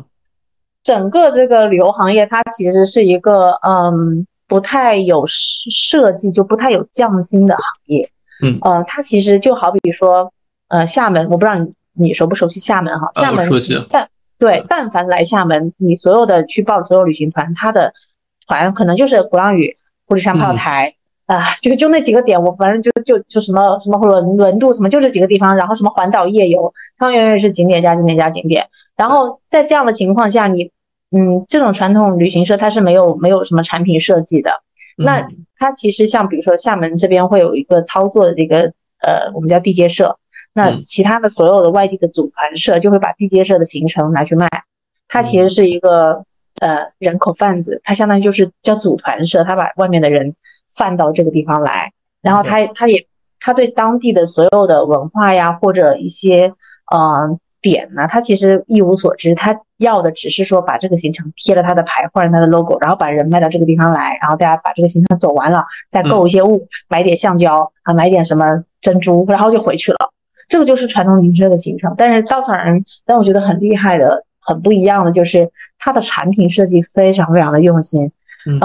[0.88, 8.08] 整个这个旅游行业，它其实是一个嗯不太有设计，就不太有匠心的行业。
[8.42, 10.32] 嗯，呃，它其实就好比说，
[10.68, 13.10] 呃，厦门，我不知道你你熟不熟悉厦门哈？
[13.16, 13.78] 厦门熟悉。
[13.90, 17.92] 但对，但凡来厦门，你所有的去报的所有旅行团，它的
[18.46, 20.94] 团可能就是鼓浪屿、富士山、炮台
[21.26, 28.70] 啊，就就那几个点，我反正就就就什么什么轮轮渡什么，就这几个地方，然后什么环岛夜游，他们永远是景点加景点加景点。
[28.96, 30.72] 然后在这样的情况下，你。
[31.10, 34.62] 嗯，这种传统旅行社它是没有没有什么产品设计的。
[34.96, 40.18] 那它其实像比如说厦门这边会有一个操作的这个呃，我们叫地接社。
[40.52, 44.48] 那其他的所有的外地的组团社就会把地接社的行程拿去卖。
[45.06, 46.24] 它其实是一个
[46.60, 50.34] 呃人口贩子，它相当于就是叫组团社，他把外面的人
[50.68, 53.06] 贩到这个地方来，然后他他也
[53.40, 56.52] 他对当地的所有的文化呀或者一些
[56.94, 57.40] 嗯。
[57.60, 70.10] 点呢，他其实一无所知，他要的只是说把这个行程贴了他的牌，换成他的 logo，然后把人卖到这个地方来，然后大家把这个行程走完了，再购一些物，买点橡胶啊，买点什么珍珠，然后就回去了。
[70.48, 71.94] 这个就是传统旅行社的行程。
[71.96, 78.12] 但是稻草人让我觉得很厉害的、很不一样的，就是它的产品设计非常非常的用心。
[78.46, 78.60] 嗯，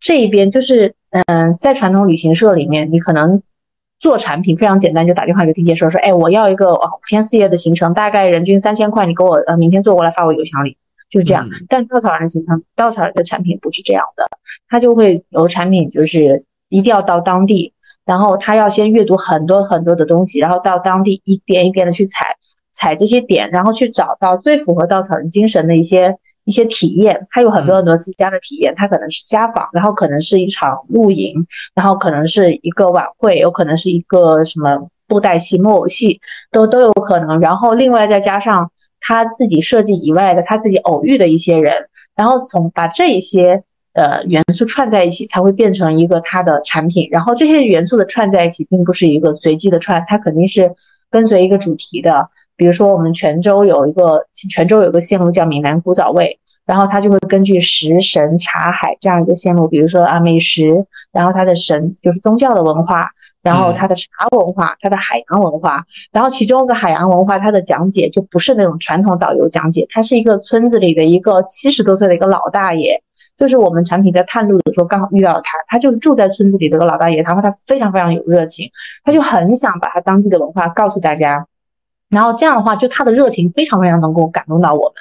[0.00, 0.94] 这一边就是
[1.26, 3.42] 嗯，在传统旅行社里面，你可能。
[4.00, 10.78] 做产品非常简单，就打电话给地接说说，哎，我要一个五天四夜的行程，大概人均三千块，你给我呃明天做过来发我邮箱里，
[11.10, 11.48] 就是这样。
[11.68, 14.24] 但稻草人行程，稻草人的产品不是这样的，
[14.68, 17.74] 他就会有产品就是一定要到当地，
[18.06, 22.36] 然后他要先阅读很多很多的东西，然后到当地一点一点的去踩
[22.72, 26.16] 踩这些点，然后去找到最符合稻草人精神的一些。
[26.44, 37.40] 一些体验，它有很多很多私家的体验，它可能是家访，然后可能是一场露营，然后可能是一个晚会，有可能是一个什么布袋戏、木偶戏，都都有可能。
[37.40, 47.08] 然后另外再加上他自己设计以外的他自己偶遇的一些人，然后从把这一些呃元素串在一起，才会变成一个他的产品。
[47.10, 50.74] 然后这些元素的串在一起，并不是一个随机的串，它肯定是
[51.10, 52.28] 跟随一个主题的。
[52.60, 63.08] 比如说，我们泉州有一个泉州有个线路叫闽南古早味，然后它就会根据食神茶海这样一个线路，比如说啊美食，然后它的神就是宗教的文化，
[63.42, 64.04] 然后它的茶
[64.36, 73.00] 文化，它的海洋文化，然后其中的海洋文化它的讲解就不是那种传统导游讲解，他是一个村子里的一个七十多岁的一个老大爷，
[73.38, 78.68] 就是我们产品在探路的时候刚好遇到了他，他就是住在村子里的个老大爷，然后他非常非常有热情，
[79.02, 81.46] 他就很想把他当地的文化告诉大家，
[82.10, 84.94] 然后这样的话，就他的热情非常非常能够感动到我们。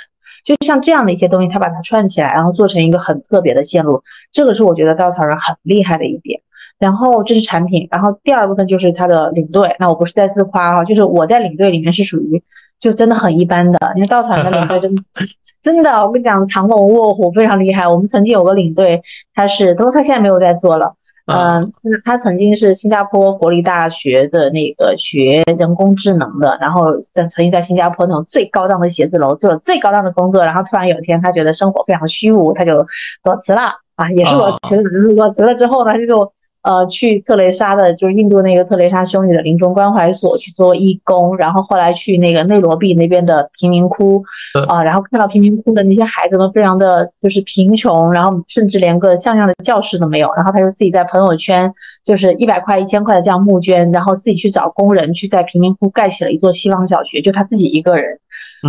[0.45, 6.41] 就像这样的一些东西，他把它串起来，然后做成一个很特别的线路，这个是我觉得稻草人很厉害的一点。
[6.77, 9.75] 然后这是产品，然后第二部分就是他的领队。
[9.79, 12.41] 那我不是在自夸哈，就是我在领队里面是属于
[12.79, 13.77] 就真的很一般的。
[13.95, 14.95] 你看稻草人的领队真
[15.61, 17.85] 真的，我跟你讲，藏龙卧虎非常厉害。
[17.85, 19.01] 我们曾经有个领队，
[19.35, 20.95] 他是，不过他现在没有在做了。
[21.29, 21.71] 嗯，
[22.03, 32.85] 他曾经是新加坡国立大学的那个学人工智能的，然后在曾经在新加坡那种最高档的写字楼做了最高档的工作，然后突然有一天他觉得生活非常虚无，他就
[33.23, 36.31] 裸辞了啊，也是裸辞了，裸辞了之后呢，他就。
[36.61, 44.21] 呃，去特蕾莎的，就是印度那个特蕾莎修女的临终关怀所去做义工，然后后来去那个内罗毕那边的贫民窟，
[44.67, 58.19] 啊，然后看到贫民窟的那些孩子们非常的就是贫穷，然后甚至连个像样的教室都没有，然后他就自己在朋友圈就是一百块、一千块的这样募捐，然后自己去找工人去在贫民窟盖起了一座希望小学，就他自己一个人，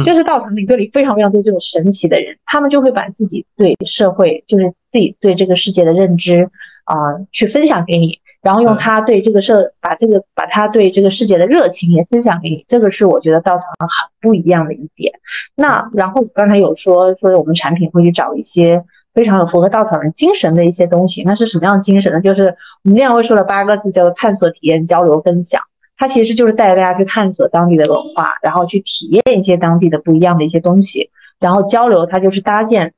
[0.04, 6.48] 就是稻草领队里非常非常多这种神奇的人，他们就会把自己对社会，就是自己对这个世界的认知。
[6.90, 6.96] 啊，
[7.30, 15.12] 去分享给你，然后用他对这个社，把这个把他对这个世界的热情也分享给你，这个是我觉得稻草人很不一样的一点。
[15.54, 22.20] 那然后刚才有说说我们产品会去找一些非常有符合稻草人精神的一些东西，那是什么样的精神呢？
[22.20, 25.62] 就是我们经常会说的八个字，叫做探索、体验、交流、分享。
[25.96, 32.94] 它其实就是带着大家去探索当地的文化，然后去体验一些当地的不一样的一些东西，然后交流，它就是搭建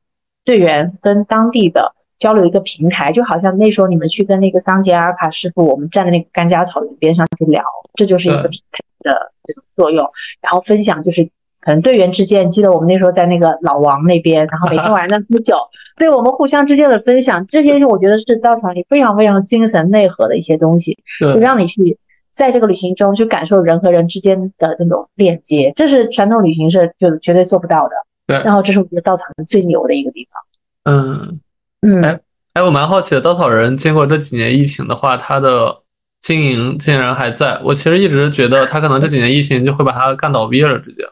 [0.46, 1.94] 队员跟当地的。
[2.22, 10.08] 交流一个平台，就好像那时候你们去跟那个桑杰阿尔卡师傅，我们站在那个甘加草原边上去聊，这就是一个平台的这种作用。
[10.40, 11.28] 然后分享就是
[11.60, 15.56] 可能队员之间，记得我们那时候在那个老王那边，然后每天晚上喝酒，
[15.96, 21.98] 对我们互相之间的分享，这些我觉得是稻草里非常非常精神内核的一些东西，就让你去
[22.30, 27.94] 在这个旅行中去感受人和人之间的那种链接，这是传统旅行社就绝对做不到的。
[28.28, 30.94] 对，然后这是我觉得稻草人最牛的一个地方。
[30.94, 31.40] 嗯。
[31.86, 32.20] 嗯，哎
[32.54, 35.82] 哎，我蛮好奇的，稻草人经过这几年疫情的话，它的
[36.20, 37.60] 经营竟然还在。
[37.64, 41.02] 我其实一直觉得它可能这几年疫情就会把它干倒闭了，直接。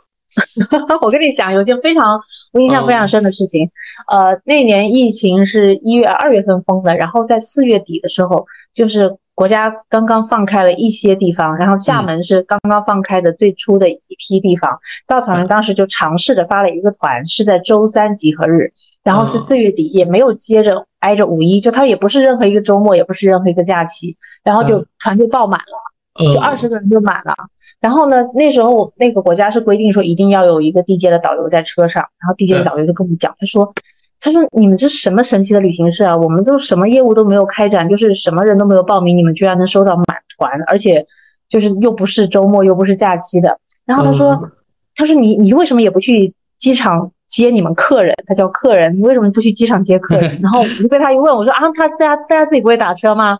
[1.03, 2.21] 我跟你讲，有件非常
[2.53, 3.69] 我印象非常深的事情。
[4.07, 14.79] 呃，那年疫情是一月二月份封的，然后在四月底的时候，就是国家刚刚放开了一些地方，然后厦门是刚刚放开的最初的一批地方。
[15.09, 18.73] 稻草人当时就尝试着发了一个团，是在周三集合日。
[19.03, 27.35] 然后是四月底，也没有接着挨着五一，就他也不是任何一个周末，也不是任何一个假期，然后就团就爆满了，就二十个人就满了。
[27.81, 33.73] 然后呢，那时候那个国家是规定说一定要有一个地接的导游在车上，然后地接的导游就跟我们讲，他说，
[34.21, 36.15] 他说你们这什么神奇的旅行社啊？
[36.15, 40.05] 我们都什么业务都没有开展，就是什么人都没有报名，你们居然能收到满
[40.37, 41.07] 团，而且
[41.49, 43.59] 就是又不是周末又不是假期的。
[43.87, 44.51] 然后他说，
[44.95, 47.13] 他说你你为什么也不去机场？
[47.31, 50.39] 接你们客人，他叫客人，你为什么不去机场接客人？
[50.43, 53.39] 然后我就被他一问，我说啊，他大家大家自己不会打车吗？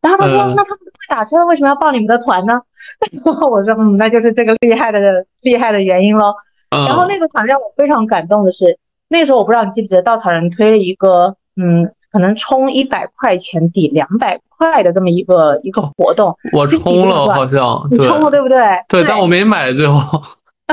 [0.00, 2.60] 然后他说，那他们不会打车，为什么要报你们的团呢？
[3.24, 6.32] 然后我说，嗯，那就是这个厉害的厉害的原因喽。
[6.70, 8.78] 然后那个团让我非常感动的是，
[9.08, 16.34] 那个时候我不知道你记不记得，稻草人推了一个，嗯，可能充一百块钱抵两百块的这么一个一个活动。
[16.52, 18.58] 我充了，好像你充了对不对？
[18.88, 20.20] 对，但我没买最后。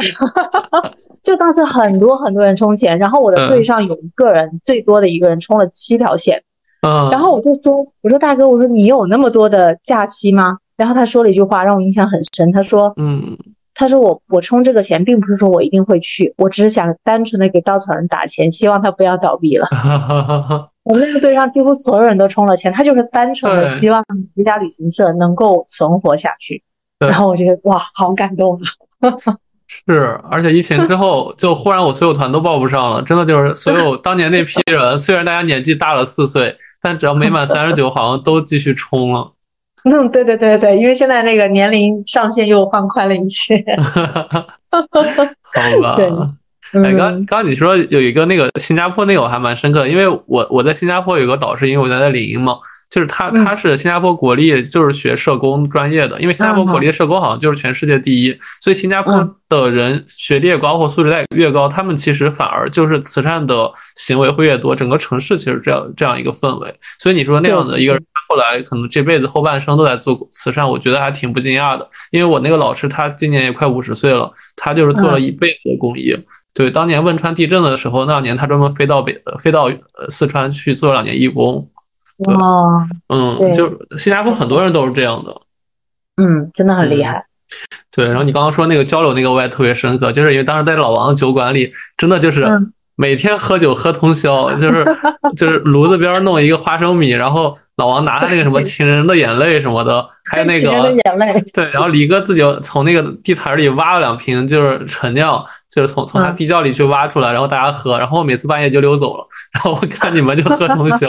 [1.24, 6.44] 就当时很多很多人充钱，然后我的队上有一个人，最多的一个人充了七条线。
[6.82, 10.60] 嗯，然后我就说，我说大哥，我说你有那么多的假期吗？
[10.78, 12.52] 然后他说了一句话，让我印象很深。
[12.54, 13.38] 他说，嗯，
[13.74, 19.68] 他说我我充这个钱，并不是说我一定会去，我只是想单纯的给稻草人打钱，希望他不要倒闭了。
[20.84, 24.04] 我们那个队上几乎所有人都充了钱，他就是单纯的希望
[24.36, 26.64] 这家旅行社能够存活下去。
[26.98, 28.60] 然后我觉得哇，好感动
[29.02, 29.12] 啊！
[29.70, 39.32] 是，而且疫情之后，就忽然我所有团都报不上了，真的就是所有当年那批人，虽然大家年纪大了四岁，但只要没满三十九，好像都继续冲了。
[39.86, 43.64] 嗯，对对对对因为现在那个年龄上限又放宽了一些。
[44.72, 44.82] 好
[45.82, 45.96] 吧。
[45.96, 46.12] 对。
[46.84, 52.58] 哎，刚刚你说有一个那个新加坡那个我还蛮深刻，因为我我在新加坡有个导师，因为我在那领英嘛，
[52.90, 66.76] 就是他他是新加坡国立就是学社工专业的，因为新加坡国立的社工好像就是全世界第一，所以新加坡的人学历越高或素质带越高，他们其实反而就是慈善的行为会越多，整个城市其实这样这样一个氛围。
[67.00, 71.88] 所以你说那样的一个人，后来可能这辈子后半生都在做慈善，我觉得还挺不惊讶的。
[72.10, 76.18] 因为我那个老师他今年也快五十岁了，他就是做了一辈子的公益。
[76.56, 81.70] 对，当年汶川地震的时候，那两年他专门飞到北，飞到呃四川去做两年义工。
[82.20, 85.36] 哇，嗯，就新加坡很多人都是这样的。
[86.18, 87.26] 嗯，真的很厉害。
[87.92, 92.46] 对，然后你刚刚说那个交流那个我也特别深刻，就是因为当时在老王酒馆里，真的就是。
[93.00, 94.86] 每天喝酒喝通宵， 就是
[95.38, 105.42] 就是炉子边弄一个花生米，然后老王拿着那个什么情人的眼泪什么的，还有那个 眼泪， 对，然后李哥自己从那个地坛里挖了两瓶，就是陈酿，
[105.72, 111.08] 就是从从他地窖里去挖出来，然后大家喝，然后每次半夜就溜走了，然后我看你们就喝通宵。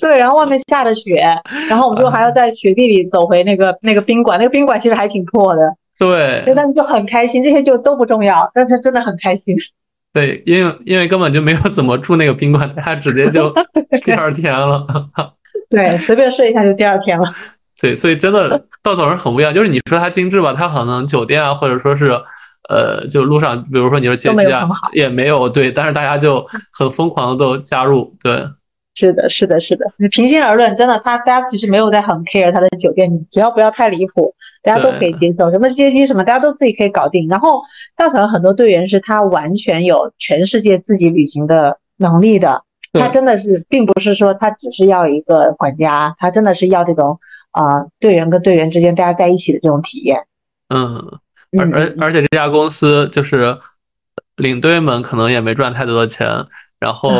[0.00, 1.20] 对，然后外面下着雪，
[1.68, 5.62] 然后我们就还要在雪地里走回那个那个宾馆，那个宾馆其实还挺破的。
[5.98, 9.56] 对，但是就很开心，这些就都不重要，但是真的很开心。
[10.14, 13.52] 对，因为因为根本就没有怎么住那个宾馆，他直接就
[14.04, 14.86] 第二天了。
[15.68, 17.34] 对，随便睡一下就第二天了。
[17.80, 19.52] 对，所以真的稻草人很不一样。
[19.52, 22.12] 就是你说它精致吧，它可能酒店啊，或者说是
[22.68, 26.46] 呃，就路上，比如说你说接机啊，也没有对，但是大家就
[26.78, 28.44] 很疯狂的都加入，对。
[28.94, 29.84] 是的，是的，是的。
[30.10, 35.50] 平心而论，真的，他大家其实没有在很 care 他的酒店，只要不要太离谱，大家都可以接受。
[35.50, 37.28] 什么接机什么，大家都自己可以搞定。
[37.28, 37.60] 然后，
[37.96, 42.62] 稻草人很多队员是他完全有全世界自己旅行的能力的。
[42.92, 47.18] 他真的是，并不是说他只是要一个管家，他真的是要这种
[47.50, 50.20] 啊，队员跟队员之间大家在一起的这种体验。
[50.68, 51.18] 嗯，
[51.58, 53.58] 而而而且这家公司就是
[54.36, 56.28] 领队们可能也没赚太多的钱。
[56.84, 57.10] 然 后，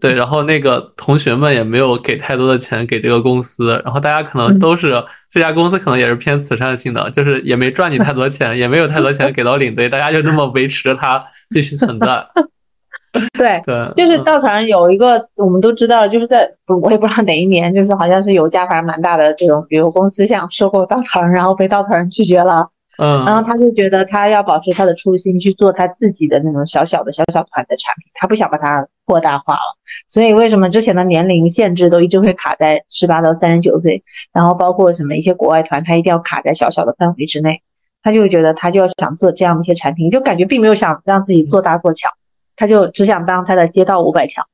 [0.00, 12.24] 对，然后那个同学们也没有给太多的钱给这个公司，然后大家可能都是这家公司可能也是偏慈善性的，就是也没赚你太多钱，也没有太多钱给到领队，大家就这么维持着它继续存在。
[13.36, 16.48] 对对，就是稻草人有一个我们都知道，就是在
[16.80, 22.68] 我也不知道哪一年，就是好像是有家反正蛮大的这种，比如公司想收购稻草人，然后被稻草人拒绝了。
[23.02, 29.76] 嗯，然后他就觉得他要保持他的初心，去做他自己的那种小小的小小团的产品，他不想把它扩大化了。
[30.06, 34.04] 所以为什么之前的年龄限制都一直会卡在十八到三十九岁？
[34.32, 37.60] 然后包括什么一些国外团，他一定要卡在小小的范围之内。
[38.04, 42.08] 他就觉得他就要想做这样的一些产品，就感觉并没有想让自己做大做强，
[42.54, 44.46] 他就只想当他的街道五百强。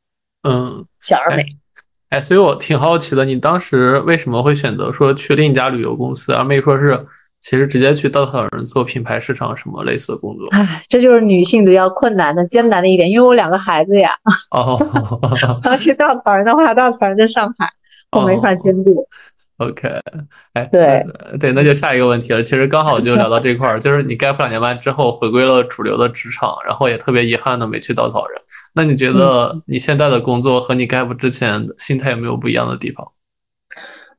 [0.48, 1.42] 嗯，小而美。
[2.08, 7.04] 哎，所以我挺好奇的，你当时为什么会选择说去另一家旅游公司，而没说是？
[7.40, 13.08] 其实直接去稻草人做品牌市场什么类似的工作，唉，这就是女性比较困难的、艰难的一点。
[13.08, 14.10] 因为我两个孩子呀，
[14.50, 14.78] 哦，
[15.64, 17.70] 要去稻草人的话，稻草人在上海，
[18.12, 19.06] 我没法兼顾。
[19.58, 19.88] OK，
[20.52, 21.04] 哎，对
[21.40, 22.40] 对，那就下一个问题了。
[22.40, 28.40] 其实刚好就聊到这块儿，就是你 gap 两年半之后回归了主流的职场，然后也特别遗憾的没去稻草人。
[28.74, 33.04] 那你觉得你现在的工作和你 gap 之前心态有没有不一样的地方？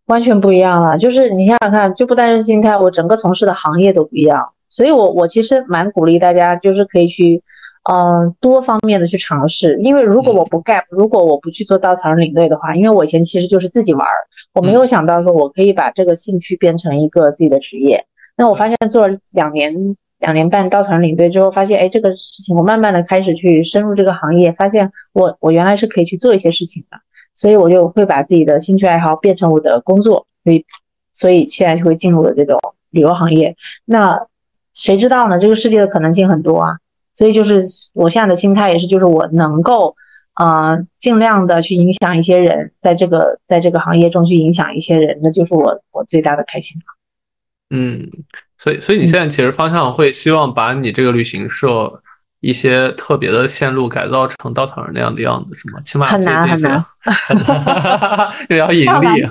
[0.09, 7.43] 完全不一样了，就是你想想看，就不单是心态，我整个从事的行业都不一样，所以我我其实蛮鼓励大家，就是可以去，
[7.91, 9.77] 嗯，多方面的去尝试。
[9.83, 14.13] 因为如果我不 gap，如果我不去做稻草人领队的话，因为我以前其实就是自己玩儿，
[14.55, 18.05] 我没有想到说我可以把这个兴趣变成一个自己的职业。
[18.35, 26.97] 那我发现做了两年两年半稻草人领队之后，发现哎，这个事情我慢慢的开始去深入这个行业，发现我我原来是可以去做一些事情的。
[27.39, 30.65] 所以我就会把自己的兴趣爱好变成我的工作，所以，
[31.13, 32.59] 所以现在就会进入了这种
[32.89, 33.55] 旅游行业。
[33.85, 34.27] 那
[34.73, 35.39] 谁知道呢？
[35.39, 36.79] 这个世界的可能性很多啊。
[37.13, 37.63] 所以就是
[37.93, 39.95] 我现在的心态也是，就是我能够
[40.33, 46.85] 啊尽量的去影响一些人，在这个在这个行业中去影响一些人，那就是我我最大的开心了。
[47.69, 48.09] 嗯，
[48.57, 52.01] 所以所以你现在其实方向会希望把你这个旅行社。
[52.39, 55.79] 一些特别的线路改造成稻草人那样的样子是吗？
[55.83, 56.81] 起码很难很难，
[58.49, 59.27] 又要盈 利，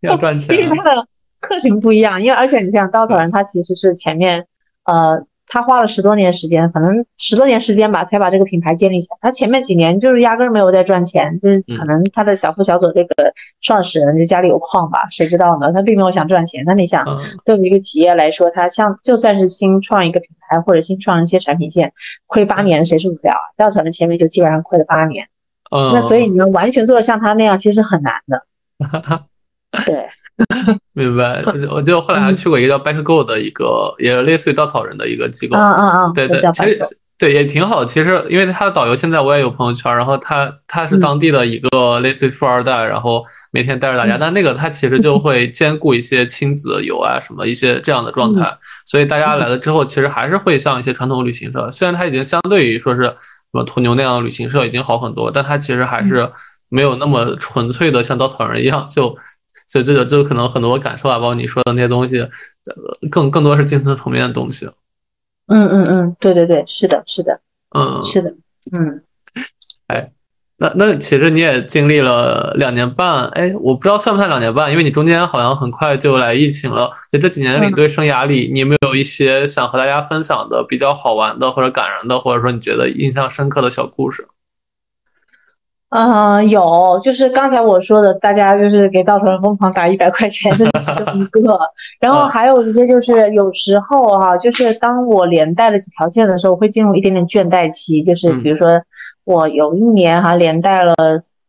[0.00, 0.56] 要赚钱。
[0.58, 1.06] 因为他的
[1.40, 4.46] 客群不一样，因为而且你像稻草人，他其实是前面
[4.84, 5.24] 呃。
[5.54, 9.16] 他花了十多年时间，可能十多年时间吧，才把这个品牌建立起来。
[9.20, 15.72] 他前面几年就是压根儿没有在赚钱，就是可能他的小夫小左这个创始人就家里有矿吧，谁知道呢？
[15.72, 16.64] 他并没有想赚钱。
[16.66, 17.06] 那你想，
[17.44, 21.92] 对于一个企业来说，他像就算是新创一个品牌或者新创一些产品线，
[22.26, 23.54] 亏八年谁受得了啊？
[23.56, 25.28] 稻草人前面就基本上亏了八年。
[25.70, 28.42] 那所以你要完全做的像他那样，其实很难的。
[29.86, 30.08] 对。
[30.94, 35.56] 明白，我就后来还去过一个叫 BackGo 的一个，也类似于稻草人的一个机构。
[35.56, 36.84] 嗯嗯嗯，对对，其实
[37.16, 37.84] 对，也挺好。
[37.84, 44.18] 其实，因为他的导游现在我也有朋友圈，然后他他是当地的一个类似于富二代，然后每天带着大家。
[44.18, 48.52] 但那个他其实就会兼顾一些亲子游啊，什么一些这样的状态。
[48.84, 53.14] 所以大家来了之后，其实还是会像一些传统旅行社，虽然他已经相对于说是什
[53.52, 56.28] 么途牛那样的旅行社已经好很多，但他其实还是
[56.68, 58.88] 没有那么纯粹的像稻草人一样。
[58.90, 59.16] 就
[59.66, 62.26] 所以这个就可能很多感受啊，包括你说的那些东西，
[63.10, 64.68] 更更多是精神层面的东西。
[65.46, 67.38] 嗯嗯嗯，对对对，是的，是的，
[67.76, 68.30] 嗯，是的，
[68.72, 69.02] 嗯，
[69.88, 70.10] 哎，
[70.56, 76.90] 那那其实你也经历了两年半，哎，我不知道算不算两年半，因为你中间好像很快就来疫情了。
[77.10, 84.26] 就这几年领队生涯里，你有没有一些想和大家分享的比较好玩的，或者感人的，或者说你觉得印象深刻的小故事？
[85.96, 91.40] 嗯，有，就是刚才我说的，大家就是给稻草人疯狂打一百块钱的其中一个，
[92.00, 98.82] 然后还有一些就是有时候哈，就是当我连带了几条线的时候，会进入一点点倦怠期，就是比如说
[99.22, 100.96] 我有一年哈连带了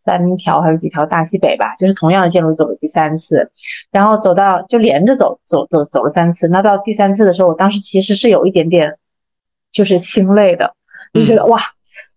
[0.05, 3.49] 三条还是几条大西北吧，就是同样的线路走了第三次，
[3.89, 8.99] 然后走到就连着走走走走了三次，那到第三次的时候，我当时其实是有一点点
[9.71, 10.75] 就是心累的，
[11.15, 11.59] 就觉得哇。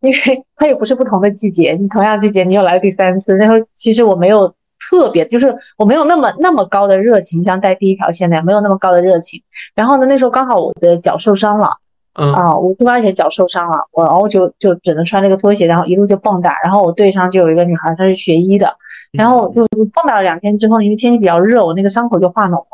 [0.01, 4.55] 因为它也不是不同的季节，你同样季节你又来了第三次，然后其实我没有
[4.88, 9.42] 特别，就是我没有那么那么高的热情，像带第一条线那样没有那么高的热情。
[9.74, 11.70] 然后呢，那时候刚好我的脚受伤了，
[12.14, 16.53] 嗯啊，我出发前脚受伤了，我然后就就只能穿那个拖鞋，然后一路就蹦跶。
[16.62, 18.76] 然后我队上就有一个女孩，她是学医的，
[19.12, 22.68] 然后就蹦跶了两天之后，因为天气比较热，我那个伤口就化脓了。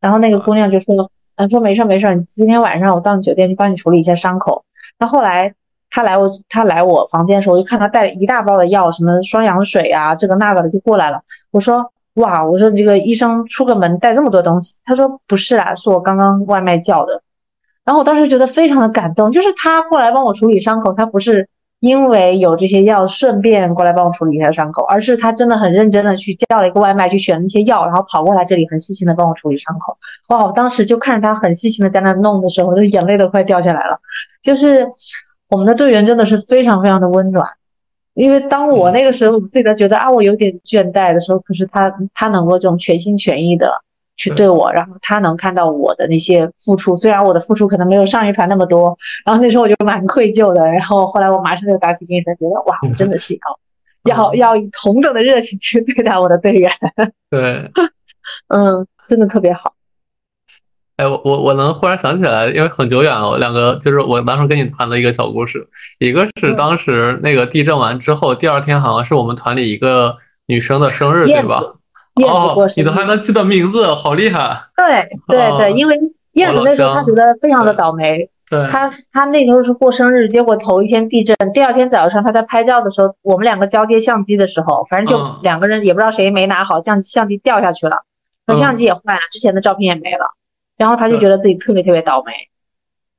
[0.00, 4.64] 然后那个姑娘就说，嗯，说没事没事，你今天晚上我到你酒店去帮你处理一下伤口。
[4.98, 5.54] 那后来。
[5.90, 11.20] 他来我他来我房间的时候，我就看他带了一大包的药，什么双氧水啊，这个那个的就过来了。
[11.50, 14.74] 我说哇，我说你这个医生出个门带这么多东西。
[14.84, 17.22] 他说不是啦，是我刚刚外卖叫的。
[17.84, 21.48] 然后我当时觉得非常的感动，就是他过来帮我处理伤口，他不是
[21.80, 29.96] 因为有这些药顺便过来帮我处理一下伤口，而是他真的很认真的去叫了一个外卖，去选了一些药，然后跑过来这里很细心的帮我处理伤口。
[30.28, 33.98] 哇，我当时就看着他很细心的在那弄的时候，我的眼泪都快掉下来了，
[34.42, 34.86] 就是。
[35.50, 37.46] 我们的队员真的是非常非常的温暖，
[38.14, 43.82] 因为当我那个时候我自己都觉得啊，我有点倦怠的时候，可是他他能够这种全心全意的
[44.16, 44.48] 去对。
[44.48, 53.34] 我，然后他能看到我的那些付出，虽然我的付出可能没有上一团那么多，然后那时候我就蛮愧疚的，然后后来我马上就打起精神，觉得哇，我真的是
[54.04, 56.70] 要 要要以同等的热情去对待我的队员，
[57.28, 57.70] 对，
[58.48, 59.74] 嗯，真的特别好。
[61.00, 65.66] 哎，我我我能忽然想起来，因为很久远了，两个就是我当时跟你谈的一个小故事，
[65.98, 70.14] 一个是当时那个地震完之后，第二天好像是我们团里一个
[70.46, 71.62] 女生的生日，对吧？
[72.16, 74.60] 哦，你都还能记得名字，好厉害！
[74.76, 75.96] 对对对，因为
[76.32, 88.04] 燕子那时候她觉得非常的倒霉，对，她她那时候是过生日，结果头一天地震，第二天早上她在拍照的时候，我们两个交接相机的时候，反正就两个人也不知道谁没拿好，相相机掉下去了，
[88.46, 90.34] 那相机也坏了，之前的照片也没了。
[90.80, 92.32] 然后他就觉得自己特别特别倒霉，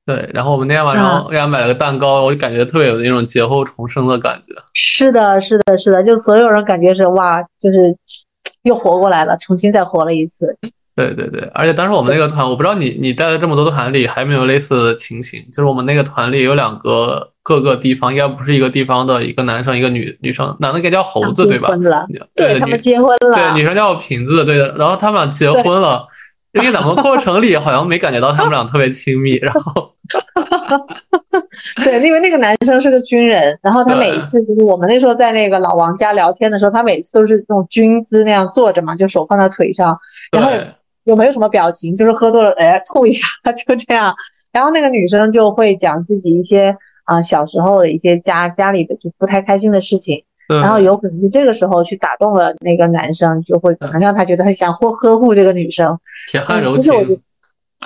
[0.03, 0.27] 对。
[0.33, 4.51] 然后我们那天晚上给他买了个蛋糕，我就感觉特别有那种劫后重生的感觉。
[4.73, 7.95] 是的，是的，是的，就所有人感觉是哇，就是
[8.63, 10.57] 又活过来了，重新再活了一次。
[10.95, 21.69] 对对对，而且当时我们那个团，我不知道你你带了这么多团里还没有类似的情形，就是我们那个团里有两个各个地方，应该不是一个地方的一个男生，一个女女生，男的应该叫猴子对吧？
[22.33, 23.31] 对，他们结婚了。
[23.31, 24.73] 对，女生叫瓶子，对的。
[24.79, 26.07] 然后他们俩结婚了。
[26.53, 29.93] 因为咱们过程里好像没感觉到他们俩特别亲密，然后，
[31.83, 39.97] 对，因为那个男生是个军人，然后他每一次就是我们那时候在那个老王家聊天的时候，他每次都是那种军姿那样坐着嘛，就手放在腿上，
[40.31, 40.51] 然后
[41.05, 43.25] 又没有什么表情，就是喝多了哎吐一下
[43.65, 44.13] 就这样，
[44.51, 46.75] 然后那个女生就会讲自己一些
[47.05, 50.25] 啊小时候的一些家家里的就不太开心的事情。
[50.59, 55.97] 然后有可能就这个时候去打动了那个男生，就会可能让他觉得很想或呵护这个女生。
[56.29, 57.19] 铁汉柔情。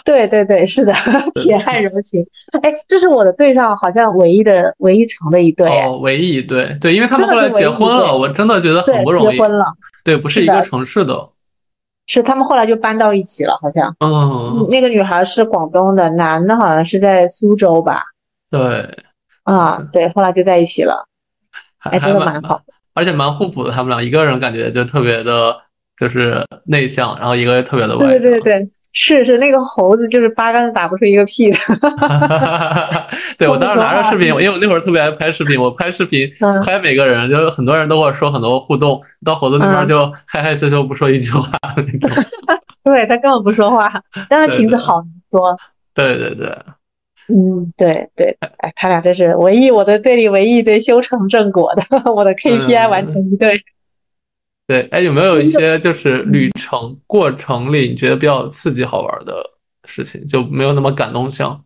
[0.04, 0.94] 对对对，是的，
[1.36, 2.28] 铁汉柔情。
[2.62, 5.70] 哎，这是我的队上好像唯一的唯一成的一对。
[5.84, 9.32] 哦，唯一一对，对，因为他们后来结婚了，我真的觉得很不容易。
[9.32, 9.66] 结婚了。
[10.04, 11.30] 对，不是一个城市的。
[12.08, 13.96] 是他们后来就搬到一起了，好像。
[14.02, 14.68] 嗯。
[14.70, 18.04] 那个女孩是广东的，男的好像是在苏州吧？
[18.52, 18.90] 对。
[19.44, 21.08] 啊，对，后来就在一起了。
[21.92, 22.62] 还真的蛮好，
[22.94, 23.72] 而且蛮互补的。
[23.72, 25.56] 他们俩一个人感觉就特别的，
[25.98, 28.20] 就是内向，然后一个特别的外向。
[28.20, 31.58] 对对对，是是，那个猴子就是八竿子打不出一个屁的。
[33.38, 36.30] 对我当时拿着视频，因为我那会儿特别爱拍视频，我拍视频
[36.66, 42.10] 拍每个人，就是很多人都跟我说很多互动，到猴子那边就害害羞羞不说一句话那种。
[42.84, 43.92] 对他根本不说话，
[44.30, 45.58] 但是瓶子好多。
[45.94, 46.56] 对对对。
[47.28, 53.60] 嗯，对对，哎，他俩这是唯一我的队里唯一一对修成正果的，我的 KPI 完成一对。
[54.68, 59.34] 对，哎，有没有一 些就是旅程过程里你觉得比较刺激好玩的
[59.86, 61.62] 事情，就没有那么感动性？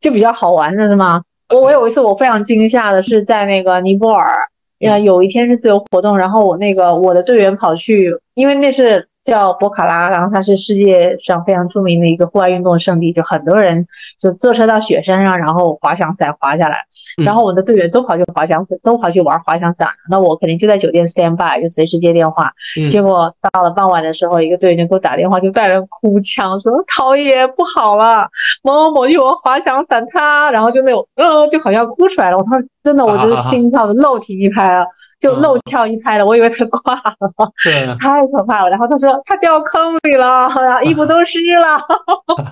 [0.00, 1.22] 就比较好玩的是吗？
[1.50, 4.48] 我我有一次我非常惊吓的是在那个尼泊尔，
[4.80, 9.08] 呃，有一天是自由活动，然后我那个我的队员跑去，因为那是。
[9.24, 13.86] 叫博卡拉，然后它是世界上非常著名的一个户外运动圣地，就很多人
[14.20, 16.84] 就坐车到雪山上，然后滑翔伞滑下来，
[17.24, 22.52] 然后我的队员都跑去滑翔伞，都跑去玩滑翔伞，那我肯定就在酒店 stand by，就随时接电话。
[22.90, 28.28] 结果到了傍晚的时候，一个队员给我打电话，就带着哭腔说：“陶爷不好了，
[28.62, 32.36] 某某某去玩滑翔伞，他……”然后就那种，呃，就好像哭出来了。
[32.36, 34.84] 我当时真的，我就心跳的漏停一拍啊。
[35.24, 37.16] 就漏跳一拍了，我以为他挂了，
[37.64, 38.68] 对， 太可怕了。
[38.68, 40.50] 然后他说他掉坑里了，
[40.84, 41.80] 衣服都湿了。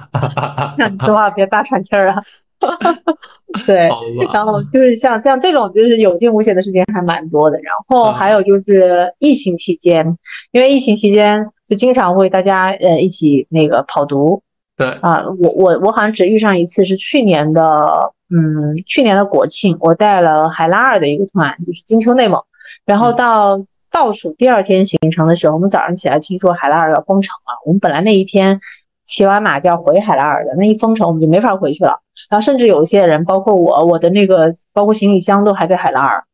[0.79, 2.23] 那你说话别大喘气儿啊。
[3.66, 3.91] 对，
[4.33, 7.59] 然后就是像像这种就是有惊无险的事情还蛮多的。
[7.59, 10.16] 然后还有就是疫情期间，
[10.53, 14.43] 因为疫情期间就经常会大家呃一起那个跑毒。
[14.79, 22.43] 对啊，我我我好像只遇上一次，是去年的，嗯，去年的国庆，我带了海拉尔的一个团，就是金秋内蒙。
[22.85, 27.61] 然后到倒数第二天行程的时候，我们早上起来听说海拉尔要封城了。
[27.64, 28.61] 我们本来那一天
[29.05, 32.01] 骑完马就要回海拉尔的，那一封城我们就没法回去了。
[32.30, 36.24] 然后甚至有一些人，包括我，我的那个包括行李箱都还在海拉尔，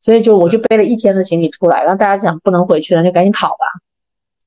[0.00, 1.82] 所以就我就背了一天的行李出来。
[1.82, 3.54] 然后大家想不能回去了，就赶紧跑吧。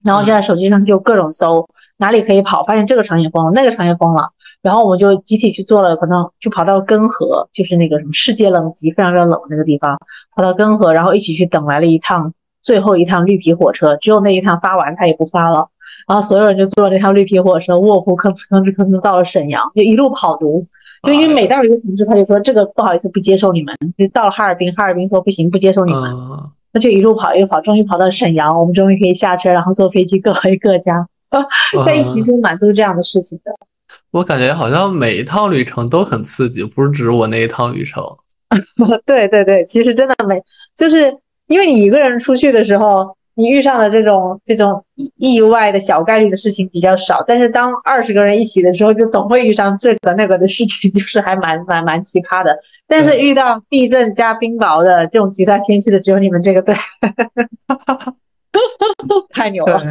[0.03, 4.31] 然后就在手机上就各种搜哪里可以跑，发现这个城也封了，那个城也封了。
[4.61, 9.97] 然后我们就集体去做了，可能就跑到根河，就是那个什么世界冷极，非常非常冷的那个地方，
[10.35, 15.69] 跑到根河，然后一起去等来了一趟最后一趟绿皮火车，只有那一趟发完，他也不发了。
[16.07, 20.65] 然后所有人就坐那趟绿皮火车，卧铺吭哧吭哧吭哧到了沈阳，就一路跑毒。
[21.03, 23.75] 就因为每到一个城市，他就说这个不好意思不接受你们。
[23.97, 26.11] 就到了哈尔滨，哈尔滨说不行不接受你们，
[26.73, 31.07] 那就一路跑一路跑，终于跑到沈阳，我们终于可以下车，然后坐飞机各回各家。
[31.85, 33.51] 在疫情中蛮多这样的事情的。
[34.11, 38.03] 我感觉好像每一趟旅程都很刺激，不是指我那一趟旅程。
[39.05, 40.41] 对对对，其实真的没，
[40.75, 41.17] 就是
[41.47, 44.85] 因为你一个人出去的时候，你遇上的这种这种
[45.17, 47.23] 意外的小概率的事情比较少。
[47.27, 52.57] 但是当二十个人一起的时候，就总会遇上这个那个的事情， 就是还蛮蛮蛮奇葩的。
[52.87, 56.73] 但是遇到地震加冰雹的这种极端天气的，只有你们这个队，
[59.29, 59.81] 太牛了！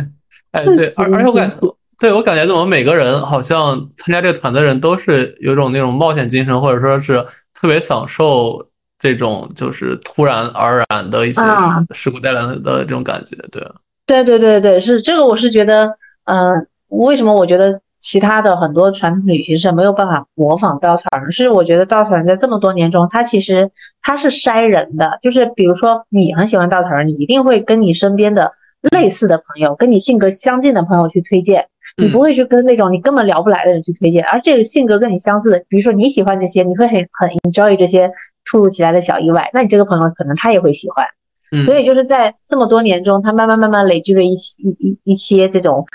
[0.52, 1.56] 哎，对，而而且我感觉。
[1.98, 7.24] 对我感觉，我们每个人好像参加这个团的人都是有种那种冒险精神，或者说是
[7.54, 8.66] 特别享受
[8.98, 11.40] 这种就是突然而然的一些
[11.92, 13.34] 事故带来的这种感觉。
[13.50, 13.66] 对，
[14.06, 15.24] 对对对对，是这个。
[15.24, 21.32] 我是觉得，嗯，为什么我觉得其他的很多传统旅行社没有办法模仿稻草人？
[21.32, 23.70] 是我觉得稻草人在这么多年中，他其实
[24.02, 31.68] 他是筛人的，就是比如说你很喜欢稻草人，你一定会跟你身边的类似的朋友，跟你性格相近的朋友去推荐。
[31.96, 38.12] 你不会去跟那种你根本聊不来的人去推荐，而这个性格跟你相似的，比如说你喜欢这些，你会很很 enjoy 这些
[38.44, 41.06] 突如其来的小意外，那你这个朋友可能他也会喜欢。
[41.64, 45.86] 所以就是在这么多年中，他慢慢慢慢累积了一一一一些这种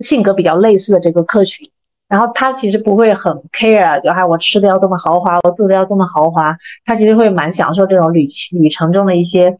[0.00, 1.70] 性格比较类似的这个客群，
[2.06, 6.54] 然后他其实不会很 care，就还我吃的要多么豪华，我住的要多么豪华，
[6.84, 9.56] 他其实会蛮享受这种旅旅程中的一些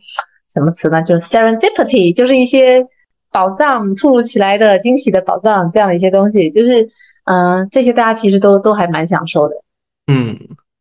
[0.53, 1.03] 什么词呢？
[1.05, 2.87] 就是 serendipity，就是一些。
[3.37, 6.89] 宝藏突如其来的惊喜的宝藏，这样的一些东西，就是，
[7.27, 9.55] 嗯，这些大家其实都都还蛮享受的。
[10.11, 10.35] 嗯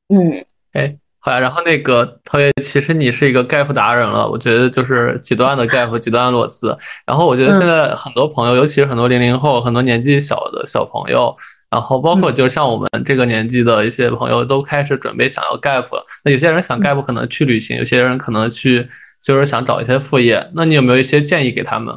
[0.07, 1.39] 嗯，哎，好呀。
[1.41, 6.73] 然后那个陶爷，其实你是一个盖夫达人了，我觉得就是极端的盖夫，极端的裸辞。
[7.05, 11.35] 然后我觉得现在很多朋友，尤其是很多零零后，很多年纪小的小朋友，
[11.69, 16.01] 然后包括就像我们这个年纪的一些朋友，都开始准备想要 gap 了。
[16.23, 18.87] 那有些人想 gap，可能去旅行；有些人可能去
[19.21, 20.49] 就是想找一些副业。
[20.55, 21.93] 那你有没有一些建议给他们？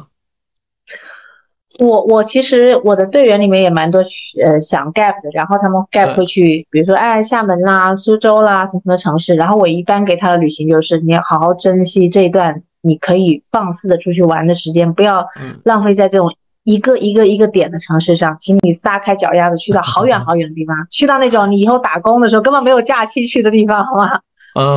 [1.79, 4.01] 我我其实我的队员里面也蛮多
[4.43, 15.25] 呃想 gap 的，然后他们 gap 会去，比如说哎厦门啦、苏州啦什么什么城市，然后我一般给他的旅行就是你要好好珍惜这一段你可以放肆的出去玩的时间，不要
[15.63, 24.19] 浪费在这种一个一个一个点的城市上，请你撒开脚丫子去到好远 好远的地方，去到那种你以后打工的时候根本没有假期去的地方，好吗？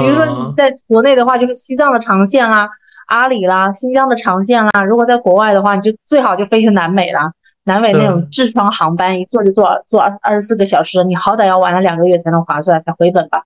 [0.03, 2.69] 比如说你在国内的话，就是西藏的长线啦。
[3.07, 7.33] 阿里啦，新疆的长线啦，如果在国外的话，你就最好就飞去南美啦。
[7.65, 13.45] 南美那种痔疮航班，一坐就坐坐二二十四个小时，你好歹要玩了两个月才能划算，才回本吧。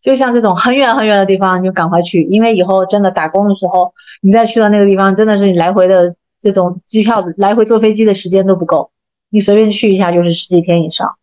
[0.00, 8.90] 就像这种很远很远的地方，你就赶快去，因为以后真的打工的时候，你再去到那个地方，真的是你来回的这种机票来回坐飞机的时间都不够，
[9.30, 11.14] 你随便去一下就是十几天以上。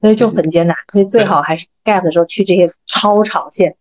[0.00, 0.76] 所以就很艰难。
[0.90, 3.76] 所以最好还是 gap 的时候去这些超长线。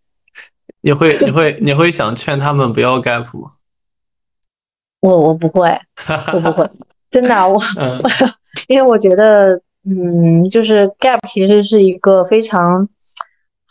[0.82, 3.51] 你会你会你会想劝他们不要 gap 吗？
[5.01, 5.69] 我我不会，
[6.34, 6.69] 我不会，
[7.09, 7.61] 真的我，
[8.67, 12.89] 因为我觉得，嗯，就是 gap 其实是一个非常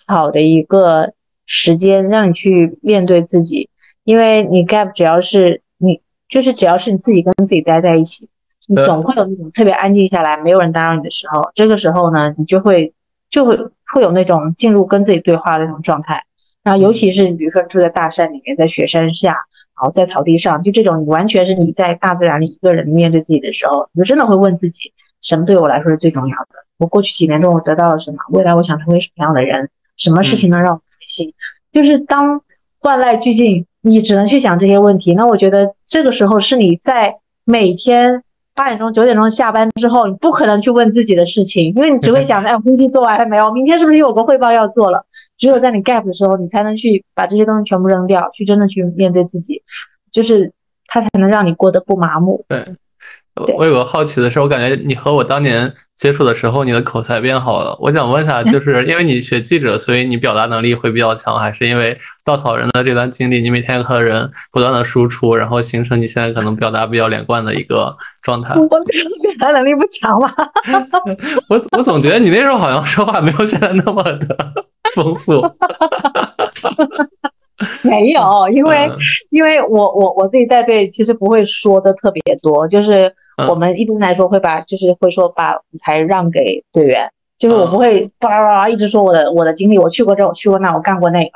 [0.07, 1.13] 好的一个
[1.45, 3.69] 时间，让你去面对自己。
[4.05, 8.29] 因为你 gap 只要是你，就是只要是你自己跟自己待在一起，
[8.69, 11.51] 你总会有那种特别安静下来，没有人打扰你的时候。
[11.57, 12.95] 这个时候呢，你就会
[13.31, 13.59] 就会
[13.93, 16.25] 会有那种进入跟自己对话的那种状态。
[16.67, 24.93] 然后，尤其是你比如说住在大山里面，在雪山下，然后在草地上，就这种你完全是你在大自然里一个人面对自己的时候，你就真的会问自己，
[25.23, 26.67] 什么对我来说是最重要的？
[26.79, 28.19] 我过去几年中我得到了什么？
[28.31, 29.71] 未来我想成为什么样的人？
[29.97, 31.33] 什么事情能让我开心？
[31.73, 32.43] 就是当
[32.81, 33.64] 万籁俱静。
[33.83, 43.53] 你只能去想这些问题，那我觉得这个时候是你在每天八点钟、九点钟下班之后，你不可能去问自己的事情，因为你只会想：哎，工作做完了没有？
[43.53, 45.06] 明天是不是有个汇报要做了？
[45.39, 49.62] 只有在你 gap 的时候，你才能去把这些东西全部扔掉，去真的去面对自己，
[50.11, 50.53] 就是
[50.87, 52.45] 它才能让你过得不麻木。
[52.49, 52.64] 对。
[53.55, 57.76] 我有个好奇的是，我感觉你和我当年接触的时候，你的口才变好了。
[57.82, 68.55] 我想问一下，就是 因为你学记者，所以你表达能力会比较强，还是因为稻草人的这段经历，你每天和人不断的输出，然后形成你现在可能表达比较连贯的一个状态？
[68.55, 68.78] 我表
[69.39, 70.34] 达能力不强吧？
[71.51, 74.55] 我我总觉得你那时候好像说话没有现在那么的
[74.95, 75.43] 丰富。
[77.89, 78.91] 没有，因为
[79.30, 83.14] 因为我我我自己带队，其实不会说的特别多，就是
[83.49, 91.30] 我们一般来说会把就是会说把舞台让给队员，就是我不会叭叭叭一直说我的我的经历，我去过这，我去过那，我干过那个。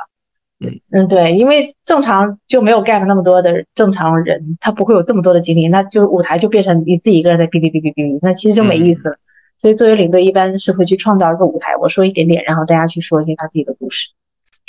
[0.62, 9.16] 嗯嗯，对，因为正常就没有 get 那么多的正常人，他不会有这么多的经历，那就舞台就变成你自己一个人在哔哔哔哔哔哔，那其实就没意思了。
[9.61, 14.09] 所以作为领队，一般是会去创造一个舞台，我说一点点，然后大家去说一些他自己的故事。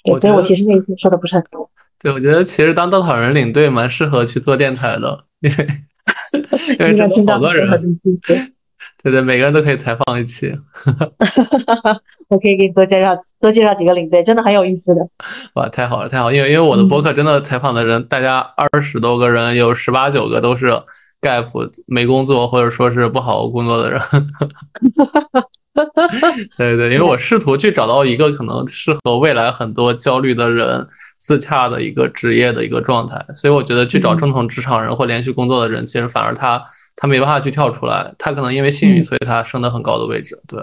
[0.04, 1.70] 对所以我其实那次说的不是很多。
[2.02, 5.68] 对，我觉得其实当稻草人领队蛮适合去做电台的，因为
[6.80, 7.70] 因为真的好多人，
[9.04, 10.52] 对对，每个人都可以采访一期。
[12.30, 15.02] 我可以给你多介绍多介绍几个领队，真的很有意思的。
[15.54, 16.32] 哇，太好了，太好！
[16.32, 20.68] 因为因为我的博客真的采访的人，大家二十多个人，有十八九个都是
[21.22, 21.47] gap
[21.86, 24.01] 没工作或者说是不好好工作的人。
[26.57, 30.86] 对对，因为我试图去找到一个可能适合未来很多焦虑的人
[31.17, 36.61] 自洽的一个职业的一个状态，所以我觉得去找正统职场人或连续工作的人，其实反而他
[36.97, 40.38] 他没办法去跳出来，他可能因为幸运，所以他升得很高的位置。
[40.45, 40.61] 对，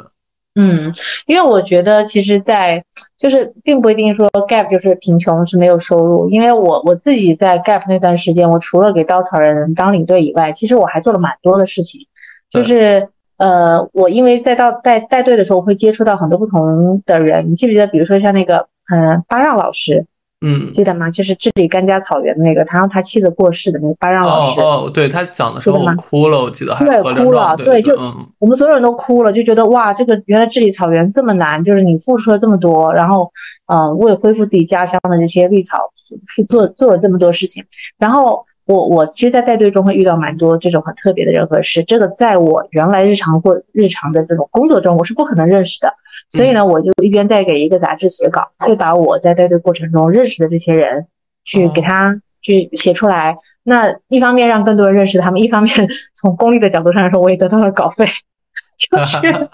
[0.59, 0.93] 嗯，
[1.27, 2.85] 因为我觉得其实，在
[3.17, 12.07] 就是并不一定说 gap 就是贫穷是没有收入，因为我我自己在 gap 那段时间，我除了给稻草人当领队以外，其实我还做了蛮多的事情，
[12.51, 13.09] 就是。
[13.39, 17.49] 呃，我因为在到带带队的时候，会接触到很多不同的人。
[17.49, 20.07] 你记不记得，比如说像那个，嗯，巴让老师，
[20.41, 21.11] 嗯，记得吗？
[21.11, 24.61] 就是治理甘家草原的那个，他让他妻子过世的那个巴让老师。
[24.61, 26.75] 哦哦，对他讲的时候哭了，我记得。
[26.79, 27.99] 对，哭了，对，就
[28.39, 33.33] 我们所有人都哭了，就觉得哇，这个原来治理草原这么难，就是你付出了这么多，然后，
[33.67, 35.79] 嗯，为恢复自己家乡的这些绿草，
[36.35, 37.65] 去做做了这么多事情，
[37.99, 38.45] 然后。
[38.69, 45.95] 我我其实，在带队中会遇到蛮多这种很特别的人和事，这个在我原来日常或日常的这种工作中，我是不可能认识的。
[46.31, 51.07] 所以呢，我就一边在给一个杂志写稿，就把我在带队过程中认识的这些人，
[51.45, 53.37] 去给他去写出来。
[53.63, 55.73] 那一方面让更多人认识他们，一方面
[56.15, 58.07] 从功利的角度上来说，我也得到了稿费，
[58.79, 59.49] 就是